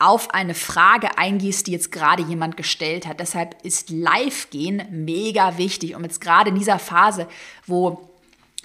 auf 0.00 0.32
eine 0.32 0.54
Frage 0.54 1.18
eingehst, 1.18 1.66
die 1.66 1.72
jetzt 1.72 1.92
gerade 1.92 2.22
jemand 2.22 2.56
gestellt 2.56 3.06
hat. 3.06 3.20
Deshalb 3.20 3.62
ist 3.64 3.90
Live-Gehen 3.90 4.82
mega 4.90 5.58
wichtig, 5.58 5.94
um 5.94 6.02
jetzt 6.02 6.22
gerade 6.22 6.48
in 6.48 6.56
dieser 6.56 6.78
Phase, 6.78 7.28
wo 7.66 8.09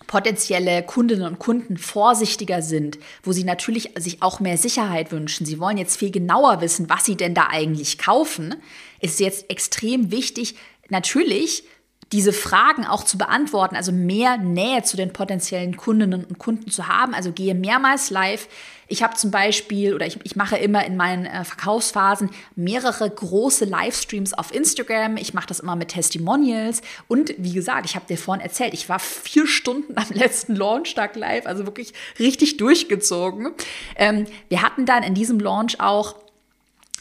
potenzielle 0.08 0.84
Kundinnen 0.84 1.26
und 1.26 1.40
Kunden 1.40 1.78
vorsichtiger 1.78 2.62
sind, 2.62 2.98
wo 3.24 3.32
sie 3.32 3.44
natürlich 3.44 3.92
sich 3.98 4.22
auch 4.22 4.40
mehr 4.40 4.58
Sicherheit 4.58 5.12
wünschen. 5.12 5.46
Sie 5.46 5.60
wollen 5.60 5.78
jetzt 5.78 5.98
viel 5.98 6.12
genauer 6.12 6.62
wissen, 6.62 6.90
was 6.90 7.06
sie 7.06 7.16
denn 7.16 7.34
da 7.34 7.48
eigentlich 7.50 7.98
kaufen, 7.98 8.56
ist 9.02 9.20
jetzt 9.20 9.50
extrem 9.50 10.12
wichtig, 10.12 10.56
natürlich 10.90 11.64
diese 12.12 12.34
Fragen 12.34 12.86
auch 12.86 13.04
zu 13.04 13.18
beantworten, 13.18 13.76
also 13.76 13.92
mehr 13.92 14.38
Nähe 14.38 14.84
zu 14.84 14.96
den 14.96 15.12
potenziellen 15.12 15.76
Kundinnen 15.76 16.24
und 16.26 16.38
Kunden 16.38 16.70
zu 16.70 16.88
haben. 16.88 17.14
Also 17.14 17.32
gehe 17.32 17.56
mehrmals 17.56 18.10
live. 18.10 18.48
Ich 18.88 19.02
habe 19.02 19.16
zum 19.16 19.32
Beispiel 19.32 19.96
oder 19.96 20.06
ich, 20.06 20.20
ich 20.24 20.36
mache 20.36 20.58
immer 20.58 20.86
in 20.86 20.96
meinen 20.96 21.26
äh, 21.26 21.44
Verkaufsphasen 21.44 22.30
mehrere 22.56 23.10
große 23.10 23.66
Livestreams 23.66 24.34
auf 24.34 24.54
Instagram. 24.54 25.18
Ich 25.18 25.34
mache 25.34 25.48
das 25.48 25.60
immer 25.60 25.76
mit 25.76 25.90
Testimonials. 25.90 26.82
Und 27.08 27.34
wie 27.40 27.54
gesagt, 27.54 27.88
ich 27.88 27.96
habe 27.96 28.06
dir 28.06 28.18
vorhin 28.18 28.44
erzählt, 28.44 28.76
ich 28.76 28.88
war 28.88 29.00
vier 29.00 29.48
Stunden 29.48 29.98
am 29.98 30.06
letzten 30.14 30.56
Launchtag 30.56 31.16
live, 31.16 31.48
also 31.48 31.66
wirklich 31.66 31.94
richtig 32.20 32.58
durchgezogen. 32.58 33.54
Ähm, 33.96 34.26
wir 34.50 34.62
hatten 34.62 34.86
dann 34.86 35.02
in 35.02 35.16
diesem 35.16 35.40
Launch 35.40 35.80
auch 35.80 36.16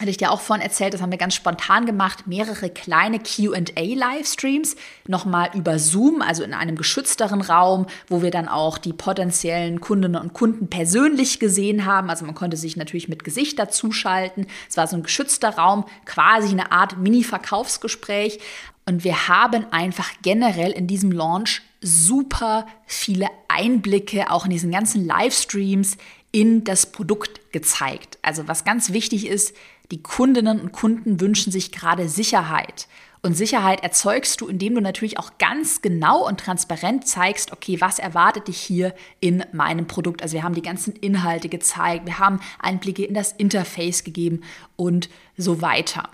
hatte 0.01 0.11
ich 0.11 0.17
dir 0.17 0.33
auch 0.33 0.41
vorhin 0.41 0.65
erzählt, 0.65 0.93
das 0.93 1.01
haben 1.01 1.13
wir 1.13 1.19
ganz 1.19 1.37
spontan 1.37 1.87
gemacht, 1.87 2.27
mehrere 2.27 2.69
kleine 2.69 3.21
QA-Livestreams, 3.21 4.75
nochmal 5.07 5.51
über 5.55 5.79
Zoom, 5.79 6.21
also 6.21 6.43
in 6.43 6.53
einem 6.53 6.75
geschützteren 6.75 7.41
Raum, 7.41 7.87
wo 8.09 8.21
wir 8.21 8.33
dann 8.33 8.49
auch 8.49 8.77
die 8.77 8.93
potenziellen 8.93 9.81
Kundinnen 9.81 10.21
und 10.21 10.33
Kunden 10.33 10.69
persönlich 10.69 11.39
gesehen 11.39 11.85
haben. 11.85 12.11
Also 12.11 12.25
man 12.25 12.35
konnte 12.35 12.57
sich 12.57 12.77
natürlich 12.77 13.09
mit 13.09 13.23
Gesicht 13.23 13.57
dazuschalten. 13.57 14.49
Es 14.69 14.77
war 14.77 14.89
so 14.89 14.97
ein 14.97 15.05
geschützter 15.05 15.51
Raum, 15.51 15.85
quasi 16.07 16.49
eine 16.49 16.73
Art 16.73 16.99
Mini-Verkaufsgespräch. 16.99 18.41
Und 18.87 19.05
wir 19.05 19.29
haben 19.29 19.65
einfach 19.71 20.11
generell 20.23 20.73
in 20.73 20.89
diesem 20.89 21.13
Launch 21.13 21.63
super 21.81 22.67
viele 22.85 23.29
Einblicke, 23.47 24.31
auch 24.31 24.45
in 24.45 24.51
diesen 24.51 24.73
ganzen 24.73 25.07
Livestreams, 25.07 25.97
in 26.33 26.65
das 26.65 26.87
Produkt 26.87 27.53
gezeigt. 27.53 28.19
Also 28.23 28.49
was 28.49 28.65
ganz 28.65 28.93
wichtig 28.93 29.29
ist, 29.29 29.55
die 29.91 30.03
Kundinnen 30.03 30.61
und 30.61 30.73
Kunden 30.73 31.21
wünschen 31.21 31.53
sich 31.53 31.73
gerade 31.73 32.09
Sicherheit. 32.09 32.89
Und 33.25 33.35
Sicherheit 33.35 33.83
erzeugst 33.83 34.43
du, 34.43 34.49
indem 34.49 34.75
du 34.75 34.83
natürlich 34.83 35.19
auch 35.19 35.39
ganz 35.39 35.81
genau 35.81 36.27
und 36.29 36.41
transparent 36.41 37.09
zeigst, 37.09 37.53
okay, 37.53 37.81
was 37.81 37.99
erwartet 37.99 38.49
dich 38.49 38.61
hier 38.61 38.95
in 39.21 39.43
meinem 39.53 39.87
Produkt. 39.87 40.23
Also 40.23 40.35
wir 40.35 40.43
haben 40.43 40.55
die 40.55 40.61
ganzen 40.61 40.95
Inhalte 40.95 41.49
gezeigt, 41.49 42.05
wir 42.05 42.19
haben 42.19 42.41
Einblicke 42.59 43.03
in 43.03 43.15
das 43.15 43.33
Interface 43.33 44.05
gegeben 44.05 44.43
und 44.77 45.09
so 45.39 45.63
weiter. 45.63 46.11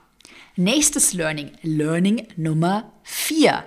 Nächstes 0.55 1.13
Learning, 1.13 1.51
Learning 1.63 2.29
Nummer 2.37 2.93
4. 3.03 3.65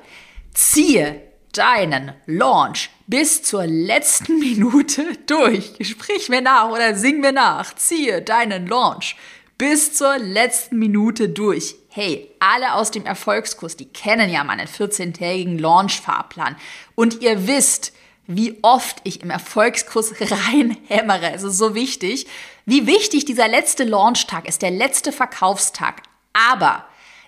Ziehe 0.54 1.22
deinen 1.52 2.13
Launch 2.26 2.92
bis 3.08 3.44
zur 3.44 3.66
letzten 3.66 4.39
Minute 4.39 5.06
durch. 5.28 5.74
Sprich 5.82 6.30
mir 6.30 6.42
nach 6.42 6.70
oder 6.70 6.96
sing 6.96 7.20
mir 7.20 7.34
nach. 7.34 7.76
Ziehe 7.76 8.22
deinen 8.22 8.68
Launch 8.68 9.18
bis 9.58 9.94
zur 9.94 10.18
letzten 10.18 10.80
Minute 10.80 11.30
durch. 11.30 11.76
Hey, 11.89 12.32
alle 12.39 12.74
aus 12.74 12.92
dem 12.92 13.06
Erfolgskurs, 13.06 13.78
die 13.78 13.86
kennen 13.86 14.30
ja 14.30 14.44
meinen 14.44 14.68
14-tägigen 14.68 15.60
Launch-Fahrplan. 15.60 16.56
Und 16.96 17.22
ihr 17.22 17.48
wisst, 17.48 17.94
wie 18.26 18.58
oft 18.62 18.98
ich 19.04 19.22
im 19.22 19.30
Erfolgskurs 19.30 20.13
reinhämmere. 20.22 21.34
Es 21.34 21.44
ist 21.44 21.58
so 21.58 21.76
wichtig. 21.76 22.28
Wie 22.66 22.88
wichtig 22.88 23.26
dieser 23.26 23.48
letzte 23.48 23.84
Launchtag 23.84 24.48
ist, 24.48 24.62
der 24.62 24.72
letzte 24.72 25.12
Verkaufstag. 25.12 26.04
Aber 26.34 26.86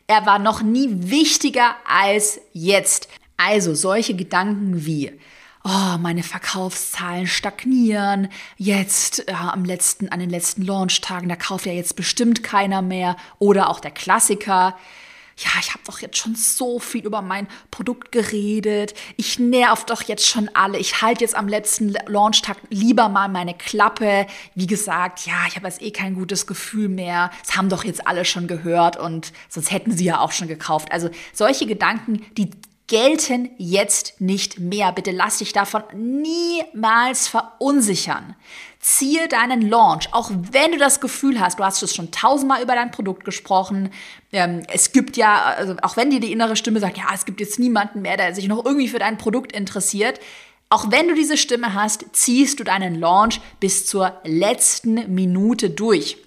er 0.08 0.26
war 0.26 0.40
noch 0.40 0.62
nie 0.62 0.90
wichtiger 0.92 1.76
als 1.86 2.40
jetzt. 2.54 3.10
Also 3.38 3.76
solche 3.76 4.16
Gedanken 4.16 4.86
wie, 4.86 5.12
oh, 5.66 5.98
meine 6.00 6.24
Verkaufszahlen 6.24 7.28
stagnieren, 7.28 8.30
jetzt 8.58 9.28
äh, 9.28 9.34
am 9.34 9.66
letzten, 9.66 10.10
an 10.10 10.20
den 10.20 10.30
letzten 10.30 10.62
Launchtagen, 10.62 11.28
da 11.28 11.36
kauft 11.36 11.66
ja 11.66 11.72
jetzt 11.72 11.96
bestimmt 11.96 12.44
keiner 12.44 12.82
mehr. 12.82 13.18
Oder 13.40 13.70
auch 13.70 13.80
der 13.80 13.92
Klassiker, 13.92 14.78
ja, 15.38 15.50
ich 15.60 15.72
habe 15.72 15.84
doch 15.86 16.00
jetzt 16.00 16.18
schon 16.18 16.36
so 16.36 16.80
viel 16.80 17.06
über 17.06 17.22
mein 17.22 17.48
Produkt 17.70 18.14
geredet. 18.14 18.94
Ich 19.18 19.38
nerv 19.38 19.86
doch 19.86 20.04
jetzt 20.04 20.26
schon 20.26 20.50
alle. 20.54 20.78
Ich 20.78 21.02
halte 21.02 21.26
jetzt 21.26 21.36
am 21.36 21.50
letzten 21.50 21.94
Launchtag 22.06 22.58
lieber 22.70 23.10
mal 23.10 23.28
meine 23.28 23.54
Klappe. 23.54 24.28
Wie 24.54 24.68
gesagt, 24.68 25.26
ja, 25.26 25.34
ich 25.48 25.58
habe 25.58 25.68
jetzt 25.68 25.82
eh 25.82 25.92
kein 25.92 26.16
gutes 26.16 26.48
Gefühl 26.48 26.88
mehr. 26.88 27.32
Das 27.46 27.58
haben 27.58 27.68
doch 27.68 27.84
jetzt 27.84 28.08
alle 28.08 28.24
schon 28.24 28.48
gehört 28.48 28.96
und 28.98 29.34
sonst 29.50 29.72
hätten 29.72 29.92
sie 29.92 30.06
ja 30.06 30.20
auch 30.20 30.32
schon 30.32 30.48
gekauft. 30.48 30.92
Also 30.94 31.10
solche 31.34 31.66
Gedanken, 31.66 32.26
die 32.38 32.52
gelten 32.88 33.50
jetzt 33.58 34.22
nicht 34.22 34.60
mehr. 34.60 34.92
Bitte 34.92 35.12
lass 35.12 35.40
dich 35.40 35.54
davon 35.54 35.84
niemals 35.94 37.28
verunsichern. 37.28 38.36
Ziehe 38.80 39.28
deinen 39.28 39.68
Launch, 39.68 40.10
auch 40.12 40.30
wenn 40.52 40.74
du 40.74 40.78
das 40.78 41.02
Gefühl 41.02 41.40
hast, 41.40 41.60
du 41.60 41.64
hast 41.64 41.82
es 41.82 41.96
schon 41.96 42.12
tausendmal 42.12 42.62
über 42.62 42.76
dein 42.76 42.92
Produkt 42.92 43.26
gesprochen. 43.26 43.90
Ähm, 44.32 44.62
es 44.72 44.92
gibt 44.92 45.18
ja, 45.18 45.44
also 45.58 45.76
auch 45.82 45.98
wenn 45.98 46.12
dir 46.12 46.20
die 46.20 46.32
innere 46.32 46.56
Stimme 46.56 46.80
sagt, 46.80 46.98
ja, 46.98 47.06
es 47.14 47.26
gibt 47.26 47.40
jetzt 47.40 47.58
niemanden 47.58 48.04
mehr, 48.04 48.18
der 48.18 48.36
sich 48.36 48.48
noch 48.48 48.64
irgendwie 48.64 48.88
für 48.88 49.00
dein 49.00 49.18
Produkt 49.18 49.52
interessiert. 49.54 50.20
Auch 50.70 50.92
wenn 50.92 51.08
du 51.08 51.16
diese 51.16 51.38
Stimme 51.38 51.74
hast, 51.74 52.06
ziehst 52.12 52.60
du 52.60 52.64
deinen 52.64 52.96
Launch 52.96 53.42
bis 53.60 53.86
zur 53.86 54.20
letzten 54.24 55.14
Minute 55.14 55.72
durch. 55.72 56.18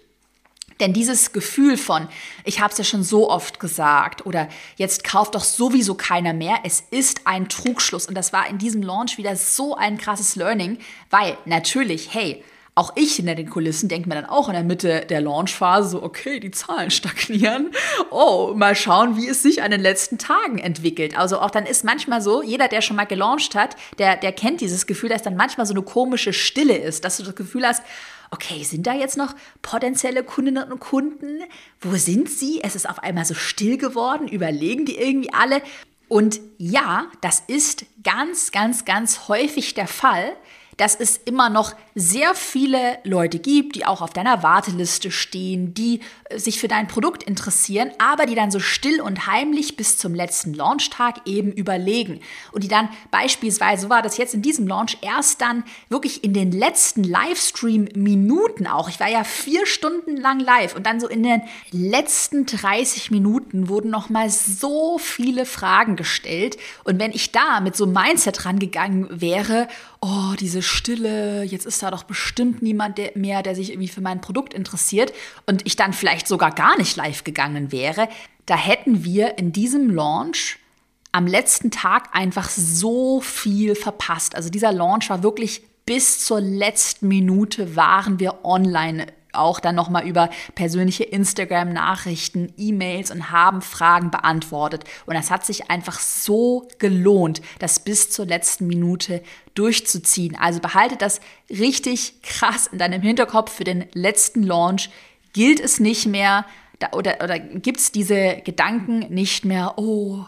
Denn 0.81 0.93
dieses 0.93 1.33
Gefühl 1.33 1.77
von, 1.77 2.09
ich 2.45 2.61
habe 2.61 2.73
es 2.73 2.79
ja 2.79 2.85
schon 2.85 3.03
so 3.03 3.31
oft 3.31 3.61
gesagt 3.61 4.27
oder 4.27 4.49
jetzt 4.77 5.05
kauft 5.05 5.35
doch 5.35 5.45
sowieso 5.45 5.95
keiner 5.95 6.33
mehr, 6.33 6.59
es 6.65 6.85
ist 6.91 7.23
ein 7.25 7.49
Trugschluss. 7.49 8.07
Und 8.07 8.15
das 8.15 8.33
war 8.33 8.49
in 8.49 8.59
diesem 8.59 8.83
Launch 8.83 9.19
wieder 9.19 9.37
so 9.37 9.75
ein 9.75 9.99
krasses 9.99 10.37
Learning, 10.37 10.79
weil 11.11 11.37
natürlich, 11.45 12.15
hey, 12.15 12.45
auch 12.79 12.93
ich 12.95 13.17
hinter 13.17 13.35
den 13.35 13.51
Kulissen 13.51 13.89
denke 13.89 14.09
mir 14.09 14.15
dann 14.15 14.25
auch 14.25 14.47
in 14.47 14.55
der 14.55 14.63
Mitte 14.63 15.05
der 15.05 15.21
Launchphase 15.21 15.89
so, 15.89 16.03
okay, 16.03 16.39
die 16.39 16.53
Zahlen 16.53 16.91
stagnieren. 16.93 17.73
Oh, 18.11 18.53
mal 18.55 18.77
schauen, 18.77 19.17
wie 19.17 19.29
es 19.29 19.43
sich 19.43 19.63
an 19.63 19.73
den 19.73 19.81
letzten 19.81 20.17
Tagen 20.17 20.59
entwickelt. 20.59 21.19
Also 21.19 21.41
auch 21.41 21.51
dann 21.51 21.67
ist 21.67 21.85
manchmal 21.85 22.23
so, 22.23 22.41
jeder, 22.41 22.69
der 22.69 22.81
schon 22.81 22.95
mal 22.95 23.05
gelauncht 23.05 23.57
hat, 23.57 23.75
der, 23.99 24.17
der 24.17 24.31
kennt 24.31 24.61
dieses 24.61 24.87
Gefühl, 24.87 25.09
dass 25.09 25.23
dann 25.23 25.35
manchmal 25.35 25.67
so 25.67 25.75
eine 25.75 25.83
komische 25.83 26.33
Stille 26.33 26.77
ist, 26.77 27.05
dass 27.05 27.17
du 27.17 27.25
das 27.25 27.35
Gefühl 27.35 27.67
hast, 27.67 27.83
okay, 28.31 28.63
sind 28.65 28.87
da 28.87 28.95
jetzt 28.95 29.17
noch 29.17 29.35
potenzielle 29.63 30.23
Kundinnen 30.23 30.71
und 30.71 30.81
Kunden? 30.81 31.43
Wo 31.81 31.97
sind 31.97 32.31
sie? 32.31 32.61
Es 32.63 32.75
ist 32.75 32.89
auf 32.89 33.03
einmal 33.03 33.25
so 33.25 33.35
still 33.35 33.79
geworden, 33.79 34.29
überlegen 34.29 34.85
die 34.87 34.97
irgendwie 34.97 35.33
alle. 35.33 35.63
Und 36.09 36.41
ja, 36.57 37.07
das 37.21 37.43
ist 37.47 37.85
ganz, 38.03 38.51
ganz, 38.51 38.85
ganz 38.85 39.29
häufig 39.29 39.75
der 39.75 39.89
Fall, 39.89 40.37
dass 40.79 40.95
es 40.95 41.19
immer 41.19 41.51
noch 41.51 41.75
sehr 41.95 42.35
viele 42.35 42.99
Leute 43.03 43.41
gibt, 43.41 43.75
die 43.75 43.85
auch 43.85 44.01
auf 44.01 44.13
deiner 44.13 44.43
Warteliste 44.43 45.11
stehen, 45.11 45.75
die 45.75 46.01
sich 46.37 46.61
für 46.61 46.69
dein 46.69 46.89
Produkt 46.89 47.23
interessieren, 47.23 47.91
aber 47.99 48.27
die 48.27 48.35
dann 48.35 48.51
so 48.51 48.61
still 48.61 49.01
und 49.01 49.27
heimlich 49.27 49.77
bis 49.77 49.97
zum 49.97 50.15
letzten 50.15 50.53
Launchtag 50.55 51.21
eben 51.27 51.53
überlegen. 51.53 52.21
Und 52.53 52.65
die 52.65 52.69
dann 52.69 52.89
beispielsweise, 53.11 53.83
so 53.83 53.91
war 53.91 54.03
das 54.03 54.19
jetzt 54.19 54.35
in 54.35 54.43
diesem 54.43 54.67
Launch, 54.67 54.99
erst 55.01 55.41
dann 55.41 55.65
wirklich 55.89 56.25
in 56.25 56.35
den 56.35 56.53
letzten 56.53 57.03
Livestream-Minuten 57.03 58.67
auch, 58.67 58.89
ich 58.89 59.01
war 59.01 59.09
ja 59.09 59.25
vier 59.25 59.67
Stunden 59.67 60.17
lang 60.17 60.41
live 60.41 60.77
und 60.77 60.87
dann 60.87 61.01
so 61.01 61.09
in 61.09 61.23
den 61.23 61.43
letzten 61.71 62.47
30 62.47 63.11
Minuten 63.11 63.69
wurden 63.69 63.91
nochmal 63.91 64.31
so 64.31 64.99
viele 64.99 65.47
Fragen 65.47 65.97
gestellt. 65.97 66.59
Und 66.85 66.99
wenn 67.01 67.13
ich 67.13 67.33
da 67.33 67.61
mit 67.61 67.77
so 67.77 67.85
einem 67.85 67.95
Mindset 67.95 68.45
rangegangen 68.45 69.21
wäre, 69.21 69.69
oh, 70.01 70.35
diese 70.39 70.63
Stille, 70.63 71.43
jetzt 71.43 71.67
ist 71.67 71.83
da 71.83 71.91
doch 71.91 72.05
bestimmt 72.05 72.63
niemand 72.63 72.99
mehr, 73.17 73.43
der 73.43 73.55
sich 73.55 73.71
irgendwie 73.71 73.89
für 73.89 74.01
mein 74.01 74.21
Produkt 74.21 74.55
interessiert 74.55 75.13
und 75.47 75.67
ich 75.67 75.77
dann 75.77 75.93
vielleicht 75.93 76.18
sogar 76.27 76.51
gar 76.51 76.77
nicht 76.79 76.97
live 76.97 77.25
gegangen 77.25 77.73
wäre, 77.73 78.09
da 78.47 78.57
hätten 78.57 79.05
wir 79.05 79.39
in 79.39 79.53
diesem 79.53 79.91
Launch 79.91 80.59
am 81.13 81.27
letzten 81.27 81.71
Tag 81.71 82.15
einfach 82.15 82.49
so 82.49 83.21
viel 83.21 83.75
verpasst. 83.75 84.35
Also 84.35 84.51
dieser 84.51 84.73
Launch 84.73 85.11
war 85.11 85.23
wirklich 85.23 85.63
bis 85.87 86.25
zur 86.25 86.41
letzten 86.41 87.09
Minute 87.09 87.77
waren 87.77 88.21
wir 88.21 88.45
online 88.45 89.07
auch 89.33 89.61
dann 89.61 89.75
nochmal 89.75 90.07
über 90.07 90.31
persönliche 90.55 91.05
Instagram-Nachrichten, 91.05 92.53
E-Mails 92.57 93.11
und 93.11 93.31
haben 93.31 93.63
Fragen 93.63 94.11
beantwortet. 94.11 94.85
Und 95.07 95.15
das 95.15 95.31
hat 95.31 95.45
sich 95.47 95.71
einfach 95.71 96.01
so 96.01 96.69
gelohnt, 96.79 97.41
das 97.59 97.81
bis 97.81 98.11
zur 98.11 98.27
letzten 98.27 98.67
Minute 98.67 99.23
durchzuziehen. 99.55 100.37
Also 100.37 100.61
behalte 100.61 100.97
das 100.97 101.21
richtig 101.51 102.23
krass 102.23 102.67
in 102.67 102.79
deinem 102.79 103.03
Hinterkopf 103.03 103.53
für 103.53 103.65
den 103.65 103.87
letzten 103.93 104.43
Launch. 104.43 104.91
Gilt 105.39 105.61
es 105.61 105.79
nicht 105.79 106.05
mehr 106.05 106.47
oder, 106.91 107.23
oder 107.23 107.39
gibt 107.39 107.79
es 107.79 107.93
diese 107.93 108.43
Gedanken 108.45 109.07
nicht 109.09 109.45
mehr, 109.45 109.75
oh, 109.77 110.25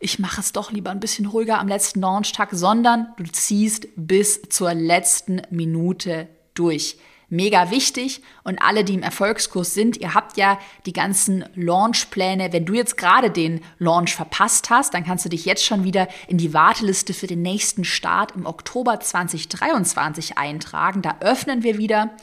ich 0.00 0.18
mache 0.18 0.40
es 0.40 0.52
doch 0.52 0.72
lieber 0.72 0.90
ein 0.90 1.00
bisschen 1.00 1.26
ruhiger 1.26 1.58
am 1.58 1.68
letzten 1.68 2.00
Launchtag, 2.00 2.48
sondern 2.52 3.08
du 3.18 3.24
ziehst 3.24 3.88
bis 3.94 4.40
zur 4.48 4.72
letzten 4.72 5.42
Minute 5.50 6.28
durch 6.54 6.96
mega 7.28 7.70
wichtig. 7.70 8.22
Und 8.42 8.62
alle, 8.62 8.84
die 8.84 8.94
im 8.94 9.02
Erfolgskurs 9.02 9.74
sind, 9.74 9.98
ihr 9.98 10.14
habt 10.14 10.38
ja 10.38 10.58
die 10.86 10.94
ganzen 10.94 11.44
Launchpläne. 11.54 12.54
Wenn 12.54 12.64
du 12.64 12.72
jetzt 12.72 12.96
gerade 12.96 13.30
den 13.30 13.60
Launch 13.78 14.14
verpasst 14.14 14.70
hast, 14.70 14.94
dann 14.94 15.04
kannst 15.04 15.26
du 15.26 15.28
dich 15.28 15.44
jetzt 15.44 15.66
schon 15.66 15.84
wieder 15.84 16.08
in 16.26 16.38
die 16.38 16.54
Warteliste 16.54 17.12
für 17.12 17.26
den 17.26 17.42
nächsten 17.42 17.84
Start 17.84 18.32
im 18.34 18.46
Oktober 18.46 18.98
2023 18.98 20.38
eintragen. 20.38 21.02
Da 21.02 21.16
öffnen 21.20 21.62
wir 21.62 21.76
wieder. 21.76 22.16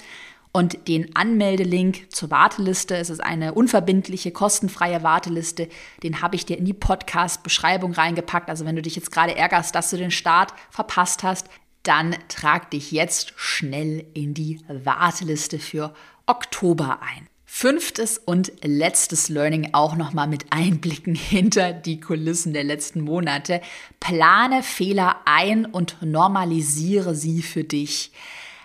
Und 0.53 0.89
den 0.89 1.15
Anmeldelink 1.15 2.11
zur 2.13 2.29
Warteliste, 2.29 2.97
es 2.97 3.09
ist 3.09 3.21
eine 3.21 3.53
unverbindliche, 3.53 4.31
kostenfreie 4.31 5.01
Warteliste, 5.01 5.69
den 6.03 6.21
habe 6.21 6.35
ich 6.35 6.45
dir 6.45 6.57
in 6.57 6.65
die 6.65 6.73
Podcast-Beschreibung 6.73 7.93
reingepackt. 7.93 8.49
Also 8.49 8.65
wenn 8.65 8.75
du 8.75 8.81
dich 8.81 8.97
jetzt 8.97 9.11
gerade 9.11 9.35
ärgerst, 9.35 9.73
dass 9.73 9.91
du 9.91 9.97
den 9.97 10.11
Start 10.11 10.53
verpasst 10.69 11.23
hast, 11.23 11.47
dann 11.83 12.15
trag 12.27 12.69
dich 12.69 12.91
jetzt 12.91 13.33
schnell 13.37 14.05
in 14.13 14.33
die 14.33 14.59
Warteliste 14.67 15.57
für 15.57 15.93
Oktober 16.25 16.99
ein. 17.01 17.27
Fünftes 17.45 18.17
und 18.17 18.53
letztes 18.63 19.27
Learning 19.27 19.71
auch 19.73 19.95
nochmal 19.95 20.27
mit 20.27 20.45
Einblicken 20.51 21.15
hinter 21.15 21.73
die 21.73 21.99
Kulissen 21.99 22.53
der 22.53 22.63
letzten 22.63 23.01
Monate. 23.01 23.61
Plane 23.99 24.63
Fehler 24.63 25.17
ein 25.25 25.65
und 25.65 25.97
normalisiere 26.01 27.15
sie 27.15 27.41
für 27.41 27.63
dich. 27.63 28.11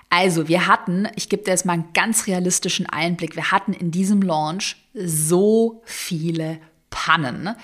Also, 0.09 0.49
wir 0.49 0.67
hatten, 0.67 1.09
ich 1.17 1.29
gebe 1.29 1.43
dir 1.43 1.51
jetzt 1.51 1.67
mal 1.67 1.75
einen 1.75 1.93
ganz 1.93 2.27
realistischen 2.27 2.87
Einblick, 2.87 3.37
wir 3.37 3.51
hatten 3.51 3.73
in 3.73 3.91
diesem 3.91 4.23
Launch 4.23 4.77
so 4.95 5.83
viele 5.85 6.59
Pannen. 6.91 7.57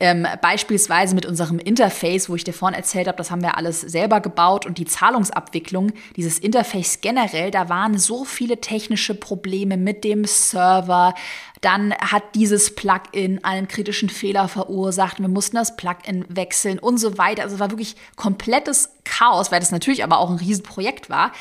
Ähm, 0.00 0.28
beispielsweise 0.40 1.16
mit 1.16 1.26
unserem 1.26 1.58
Interface, 1.58 2.28
wo 2.28 2.36
ich 2.36 2.44
dir 2.44 2.52
vorhin 2.52 2.78
erzählt 2.78 3.08
habe, 3.08 3.18
das 3.18 3.32
haben 3.32 3.42
wir 3.42 3.56
alles 3.56 3.80
selber 3.80 4.20
gebaut 4.20 4.64
und 4.64 4.78
die 4.78 4.84
Zahlungsabwicklung, 4.84 5.90
dieses 6.14 6.38
Interface 6.38 7.00
generell, 7.00 7.50
da 7.50 7.68
waren 7.68 7.98
so 7.98 8.24
viele 8.24 8.60
technische 8.60 9.16
Probleme 9.16 9.76
mit 9.76 10.04
dem 10.04 10.24
Server. 10.24 11.14
Dann 11.62 11.92
hat 11.94 12.36
dieses 12.36 12.76
Plugin 12.76 13.42
einen 13.42 13.66
kritischen 13.66 14.08
Fehler 14.08 14.46
verursacht. 14.46 15.18
Wir 15.18 15.26
mussten 15.26 15.56
das 15.56 15.74
Plugin 15.74 16.24
wechseln 16.28 16.78
und 16.78 16.98
so 16.98 17.18
weiter. 17.18 17.42
Also 17.42 17.56
es 17.56 17.60
war 17.60 17.72
wirklich 17.72 17.96
komplettes 18.14 18.90
Chaos, 19.02 19.50
weil 19.50 19.58
das 19.58 19.72
natürlich 19.72 20.04
aber 20.04 20.18
auch 20.18 20.30
ein 20.30 20.36
Riesenprojekt 20.36 21.10
war. 21.10 21.32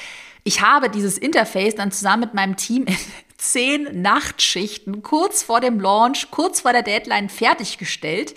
Ich 0.47 0.61
habe 0.61 0.89
dieses 0.89 1.17
Interface 1.17 1.75
dann 1.75 1.91
zusammen 1.91 2.21
mit 2.21 2.33
meinem 2.33 2.55
Team 2.55 2.85
in 2.85 2.95
zehn 3.37 4.01
Nachtschichten 4.01 5.03
kurz 5.03 5.43
vor 5.43 5.59
dem 5.59 5.77
Launch, 5.77 6.31
kurz 6.31 6.61
vor 6.61 6.71
der 6.71 6.83
Deadline 6.83 7.27
fertiggestellt. 7.27 8.33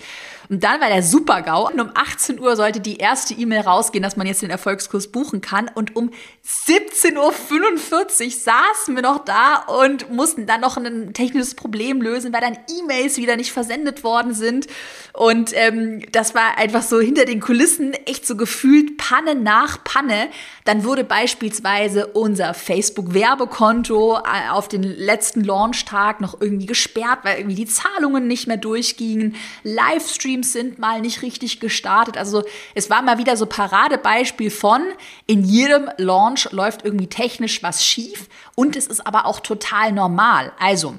Und 0.51 0.65
dann 0.65 0.81
war 0.81 0.89
der 0.89 1.01
Super-GAU. 1.01 1.69
Und 1.69 1.79
um 1.79 1.91
18 1.95 2.37
Uhr 2.37 2.57
sollte 2.57 2.81
die 2.81 2.97
erste 2.97 3.33
E-Mail 3.33 3.61
rausgehen, 3.61 4.03
dass 4.03 4.17
man 4.17 4.27
jetzt 4.27 4.41
den 4.41 4.49
Erfolgskurs 4.49 5.07
buchen 5.07 5.39
kann. 5.39 5.71
Und 5.73 5.95
um 5.95 6.11
17.45 6.45 7.15
Uhr 7.15 8.31
saßen 8.31 8.93
wir 8.93 9.01
noch 9.01 9.23
da 9.23 9.63
und 9.81 10.11
mussten 10.11 10.47
dann 10.47 10.59
noch 10.59 10.75
ein 10.75 11.13
technisches 11.13 11.55
Problem 11.55 12.01
lösen, 12.01 12.33
weil 12.33 12.41
dann 12.41 12.57
E-Mails 12.81 13.15
wieder 13.15 13.37
nicht 13.37 13.53
versendet 13.53 14.03
worden 14.03 14.33
sind. 14.33 14.67
Und 15.13 15.51
ähm, 15.55 16.01
das 16.11 16.35
war 16.35 16.57
einfach 16.57 16.83
so 16.83 16.99
hinter 16.99 17.23
den 17.23 17.39
Kulissen 17.39 17.93
echt 17.93 18.27
so 18.27 18.35
gefühlt 18.35 18.97
Panne 18.97 19.35
nach 19.35 19.81
Panne. 19.85 20.27
Dann 20.65 20.83
wurde 20.83 21.05
beispielsweise 21.05 22.07
unser 22.07 22.53
Facebook-Werbekonto 22.53 24.17
äh, 24.17 24.49
auf 24.49 24.67
den 24.67 24.83
letzten 24.83 25.45
Launchtag 25.45 26.19
noch 26.19 26.41
irgendwie 26.41 26.65
gesperrt, 26.65 27.19
weil 27.23 27.37
irgendwie 27.37 27.55
die 27.55 27.67
Zahlungen 27.67 28.27
nicht 28.27 28.47
mehr 28.47 28.57
durchgingen. 28.57 29.35
Livestream 29.63 30.40
Streams 30.41 30.53
sind 30.53 30.79
mal 30.79 31.01
nicht 31.01 31.21
richtig 31.21 31.59
gestartet. 31.59 32.17
Also 32.17 32.43
es 32.75 32.89
war 32.89 33.01
mal 33.01 33.17
wieder 33.17 33.37
so 33.37 33.45
Paradebeispiel 33.45 34.51
von, 34.51 34.81
in 35.27 35.43
jedem 35.43 35.89
Launch 35.97 36.51
läuft 36.51 36.83
irgendwie 36.83 37.07
technisch 37.07 37.63
was 37.63 37.85
schief 37.85 38.27
und 38.55 38.75
es 38.75 38.87
ist 38.87 39.05
aber 39.05 39.25
auch 39.25 39.39
total 39.39 39.91
normal. 39.91 40.51
Also 40.59 40.95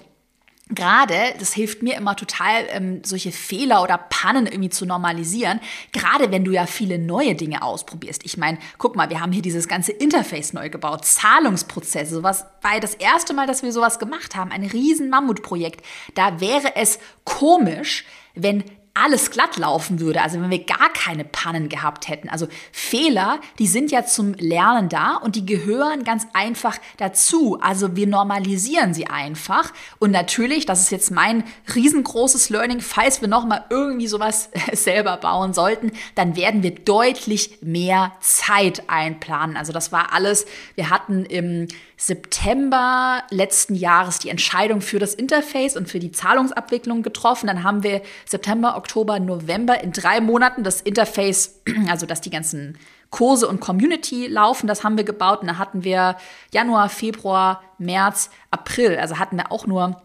Gerade, 0.75 1.35
das 1.39 1.53
hilft 1.53 1.83
mir 1.83 1.97
immer 1.97 2.17
total, 2.17 2.65
ähm, 2.71 3.03
solche 3.05 3.31
Fehler 3.31 3.83
oder 3.83 3.99
Pannen 3.99 4.47
irgendwie 4.47 4.71
zu 4.71 4.87
normalisieren. 4.87 5.61
Gerade 5.93 6.31
wenn 6.31 6.47
du 6.47 6.53
ja 6.53 6.65
viele 6.65 6.99
neue 6.99 7.35
Dinge 7.35 7.63
ausprobierst. 7.63 8.25
Ich 8.25 8.39
meine, 8.39 8.57
guck 8.79 8.97
mal, 8.97 9.11
wir 9.11 9.21
haben 9.21 9.33
hier 9.33 9.43
dieses 9.43 9.69
ganze 9.69 9.93
Interface 9.93 10.55
neu 10.55 10.71
gebaut, 10.71 11.05
Zahlungsprozesse, 11.05 12.15
sowas 12.15 12.47
war 12.63 12.81
das 12.81 12.95
erste 12.95 13.35
Mal, 13.35 13.47
dass 13.47 13.63
wir 13.63 13.71
sowas 13.71 13.99
gemacht 13.99 14.35
haben, 14.35 14.51
ein 14.51 14.65
riesen 14.65 15.11
Mammutprojekt. 15.11 15.85
Da 16.15 16.41
wäre 16.41 16.75
es 16.75 16.99
komisch, 17.25 18.07
wenn 18.35 18.65
alles 18.95 19.31
glatt 19.31 19.57
laufen 19.57 20.01
würde, 20.01 20.21
also 20.21 20.41
wenn 20.41 20.51
wir 20.51 20.65
gar 20.65 20.93
keine 20.93 21.25
Pannen 21.25 21.71
gehabt 21.71 22.09
hätten. 22.09 22.29
Also 22.29 22.47
Fehler, 22.73 23.41
die 23.59 23.67
sind 23.67 23.91
ja 23.91 24.05
zum 24.05 24.35
Lernen 24.35 24.91
da 24.91 25.17
und 25.17 25.35
die 25.35 25.47
gehören 25.47 26.05
ganz 26.05 26.27
einfach 26.35 26.77
dazu. 26.99 27.59
Also 27.63 27.97
wir 27.97 28.07
normalisieren 28.07 28.93
sie 28.93 29.07
einfach. 29.07 29.73
Und 29.99 30.11
natürlich, 30.11 30.67
das 30.67 30.83
ist 30.83 30.91
jetzt 30.91 31.11
mein 31.11 31.45
riesengroßes 31.75 32.51
Learning, 32.51 32.81
falls 32.81 33.23
wir 33.23 33.29
nochmal 33.29 33.65
irgendwie 33.71 34.09
sowas 34.09 34.51
selber 34.73 35.17
bauen 35.17 35.55
sollten, 35.55 35.93
dann 36.15 36.37
werden 36.37 36.63
wir 36.63 36.75
deutlich 36.75 37.59
mehr 37.63 38.13
Zeit 38.21 38.91
einplanen. 38.91 39.57
Also 39.57 39.73
das 39.73 39.91
war 39.91 40.13
alles, 40.13 40.45
wir 40.75 40.91
hatten 40.91 41.25
im 41.25 41.69
September 41.97 43.23
letzten 43.31 43.77
Jahres 43.77 44.19
die 44.19 44.29
Entscheidung 44.29 44.81
für 44.81 44.99
das 44.99 45.15
Interface 45.15 45.77
und 45.77 45.89
für 45.89 46.01
die 46.01 46.11
Zahlungsabwicklung 46.11 47.03
getroffen. 47.03 47.47
Dann 47.47 47.63
haben 47.63 47.85
wir 47.85 48.03
September, 48.27 48.75
Oktober, 48.83 49.21
November 49.21 49.81
in 49.81 49.93
drei 49.93 50.21
Monaten 50.21 50.65
das 50.65 50.81
Interface, 50.81 51.63
also 51.89 52.05
dass 52.05 52.21
die 52.21 52.31
ganzen 52.31 52.77
Kurse 53.11 53.47
und 53.47 53.61
Community 53.61 54.27
laufen, 54.27 54.67
das 54.67 54.83
haben 54.83 54.97
wir 54.97 55.05
gebaut. 55.05 55.43
Und 55.43 55.47
da 55.47 55.59
hatten 55.59 55.85
wir 55.85 56.17
Januar, 56.53 56.89
Februar, 56.89 57.63
März, 57.79 58.31
April. 58.51 58.99
Also 58.99 59.19
hatten 59.19 59.37
wir 59.37 59.53
auch 59.53 59.67
nur 59.69 60.03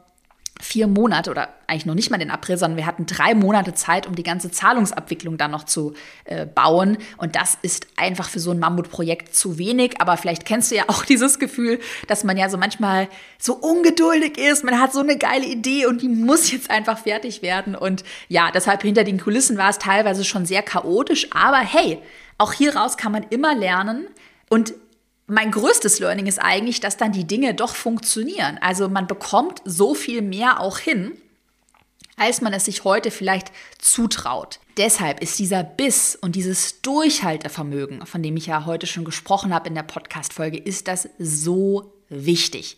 vier 0.67 0.87
Monate 0.87 1.31
oder 1.31 1.47
eigentlich 1.65 1.85
noch 1.85 1.95
nicht 1.95 2.11
mal 2.11 2.17
den 2.17 2.29
April, 2.29 2.57
sondern 2.57 2.77
wir 2.77 2.85
hatten 2.85 3.05
drei 3.05 3.33
Monate 3.33 3.73
Zeit, 3.73 4.05
um 4.05 4.15
die 4.15 4.23
ganze 4.23 4.51
Zahlungsabwicklung 4.51 5.37
dann 5.37 5.51
noch 5.51 5.63
zu 5.63 5.93
äh, 6.25 6.45
bauen. 6.45 6.97
Und 7.15 7.37
das 7.37 7.57
ist 7.61 7.87
einfach 7.95 8.27
für 8.29 8.41
so 8.41 8.51
ein 8.51 8.59
Mammutprojekt 8.59 9.33
zu 9.33 9.57
wenig. 9.57 10.01
Aber 10.01 10.17
vielleicht 10.17 10.45
kennst 10.45 10.71
du 10.71 10.75
ja 10.75 10.83
auch 10.87 11.05
dieses 11.05 11.39
Gefühl, 11.39 11.79
dass 12.07 12.25
man 12.25 12.35
ja 12.35 12.49
so 12.49 12.57
manchmal 12.57 13.07
so 13.39 13.53
ungeduldig 13.53 14.37
ist. 14.37 14.65
Man 14.65 14.79
hat 14.79 14.91
so 14.91 14.99
eine 14.99 15.17
geile 15.17 15.45
Idee 15.45 15.85
und 15.85 16.01
die 16.01 16.09
muss 16.09 16.51
jetzt 16.51 16.69
einfach 16.69 16.97
fertig 16.97 17.41
werden. 17.41 17.73
Und 17.73 18.03
ja, 18.27 18.51
deshalb 18.51 18.81
hinter 18.81 19.05
den 19.05 19.19
Kulissen 19.19 19.57
war 19.57 19.69
es 19.69 19.79
teilweise 19.79 20.25
schon 20.25 20.45
sehr 20.45 20.63
chaotisch. 20.63 21.27
Aber 21.31 21.59
hey, 21.59 21.99
auch 22.37 22.51
hier 22.51 22.75
raus 22.75 22.97
kann 22.97 23.13
man 23.13 23.23
immer 23.29 23.55
lernen. 23.55 24.07
Und 24.49 24.73
mein 25.27 25.51
größtes 25.51 25.99
Learning 25.99 26.25
ist 26.25 26.39
eigentlich, 26.39 26.79
dass 26.79 26.97
dann 26.97 27.11
die 27.11 27.27
Dinge 27.27 27.53
doch 27.53 27.75
funktionieren. 27.75 28.57
Also 28.61 28.87
man 28.87 29.07
bekommt 29.07 29.61
so 29.65 29.93
viel 29.93 30.21
mehr 30.21 30.61
auch 30.61 30.79
hin, 30.79 31.11
als 32.15 32.41
man 32.41 32.53
es 32.53 32.65
sich 32.65 32.85
heute 32.85 33.11
vielleicht 33.11 33.51
zutraut. 33.77 34.59
Deshalb 34.77 35.21
ist 35.21 35.37
dieser 35.37 35.63
Biss 35.63 36.15
und 36.15 36.35
dieses 36.35 36.81
Durchhaltevermögen, 36.81 38.05
von 38.05 38.23
dem 38.23 38.37
ich 38.37 38.47
ja 38.47 38.65
heute 38.65 38.87
schon 38.87 39.05
gesprochen 39.05 39.53
habe 39.53 39.67
in 39.67 39.75
der 39.75 39.83
Podcast-Folge, 39.83 40.57
ist 40.57 40.87
das 40.87 41.09
so 41.19 41.93
wichtig. 42.09 42.77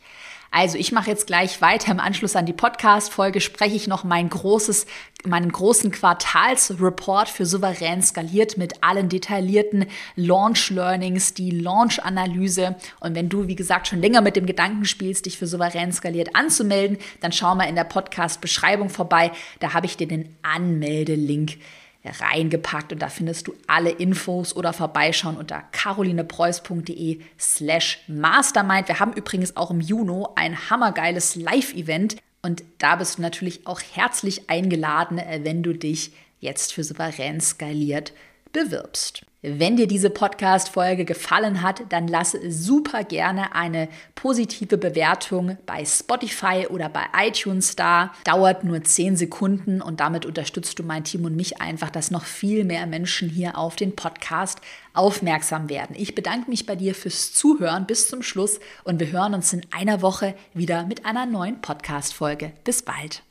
Also 0.52 0.78
ich 0.78 0.92
mache 0.92 1.12
jetzt 1.12 1.28
gleich 1.28 1.62
weiter. 1.62 1.92
Im 1.92 2.00
Anschluss 2.00 2.36
an 2.36 2.48
die 2.48 2.54
Podcast-Folge 2.54 3.40
spreche 3.40 3.76
ich 3.76 3.88
noch 3.88 4.04
mein 4.04 4.30
großes, 4.30 4.88
meinen 5.26 5.52
großen 5.52 5.92
Quartalsreport 5.92 7.30
für 7.30 7.46
souverän 7.46 8.02
skaliert 8.02 8.58
mit 8.58 8.84
allen 8.84 9.10
detaillierten 9.10 9.86
Launch-Learnings, 10.16 11.36
die 11.36 11.52
Launch-Analyse. 11.52 12.76
Und 13.00 13.14
wenn 13.14 13.30
du, 13.30 13.48
wie 13.48 13.56
gesagt, 13.56 13.88
schon 13.88 14.02
länger 14.02 14.22
mit 14.22 14.36
dem 14.36 14.48
Gedanken 14.48 14.86
spielst, 14.86 15.28
dich 15.28 15.38
für 15.38 15.46
souverän 15.46 15.94
skaliert 15.94 16.36
anzumelden, 16.36 16.98
dann 17.22 17.32
schau 17.32 17.54
mal 17.54 17.70
in 17.70 17.76
der 17.76 17.84
Podcast-Beschreibung 17.84 18.90
vorbei. 18.90 19.32
Da 19.60 19.74
habe 19.74 19.86
ich 19.86 19.98
dir 19.98 20.08
den 20.08 20.36
Anmeldelink 20.42 21.58
reingepackt 22.06 22.94
und 22.94 23.02
da 23.02 23.10
findest 23.10 23.48
du 23.48 23.54
alle 23.68 23.90
Infos 23.90 24.56
oder 24.56 24.74
vorbeischauen 24.74 25.38
unter 25.38 25.64
carolinepreuß.de 25.72 27.20
slash 27.38 28.00
mastermind. 28.08 28.88
Wir 28.88 29.00
haben 29.00 29.14
übrigens 29.14 29.58
auch 29.58 29.72
im 29.72 29.82
Juni 29.82 30.26
ein 30.36 30.70
hammergeiles 30.70 31.36
Live-Event 31.36 32.16
und 32.42 32.64
da 32.78 32.96
bist 32.96 33.18
du 33.18 33.22
natürlich 33.22 33.68
auch 33.68 33.82
herzlich 33.82 34.50
eingeladen, 34.50 35.18
äh, 35.18 35.42
wenn 35.44 35.62
du 35.62 35.74
dich 35.74 36.12
jetzt 36.40 36.74
für 36.74 36.84
souverän 36.84 37.42
skaliert 37.42 38.14
bewirbst. 38.54 39.24
Wenn 39.42 39.78
dir 39.78 39.88
diese 39.88 40.10
Podcast-Folge 40.10 41.06
gefallen 41.06 41.62
hat, 41.62 41.84
dann 41.90 42.10
lass 42.10 42.36
super 42.50 43.06
gerne 43.06 43.56
eine 43.56 43.88
positive 44.14 44.78
Bewertung 44.78 45.58
bei 45.66 45.86
Spotify 45.86 46.68
oder 46.70 46.90
bei 46.90 47.06
iTunes 47.18 47.78
da. 47.78 48.12
Dauert 48.26 48.66
nur 48.66 48.84
10 48.84 49.16
Sekunden 49.16 49.82
und 49.82 50.02
damit 50.02 50.26
unterstützt 50.26 50.78
du 50.78 50.84
mein 50.84 51.06
Team 51.06 51.24
und 51.24 51.38
mich 51.38 51.62
einfach, 51.62 51.90
dass 51.90 52.12
noch 52.12 52.26
viel 52.26 52.66
mehr 52.66 52.86
Menschen 52.86 53.30
hier 53.30 53.58
auf 53.58 53.78
den 53.78 53.96
Podcast 53.96 54.60
aufmerksam 54.94 55.70
werden. 55.70 55.96
Ich 55.98 56.16
bedanke 56.16 56.50
mich 56.50 56.66
bei 56.66 56.76
dir 56.76 56.94
fürs 56.94 57.32
Zuhören 57.32 57.86
bis 57.86 58.10
zum 58.10 58.22
Schluss 58.22 58.60
und 58.84 59.00
wir 59.00 59.12
hören 59.12 59.34
uns 59.34 59.54
in 59.54 59.62
einer 59.72 60.02
Woche 60.02 60.36
wieder 60.54 60.86
mit 60.86 61.06
einer 61.06 61.26
neuen 61.26 61.62
Podcast-Folge. 61.62 62.52
Bis 62.66 62.82
bald. 62.82 63.24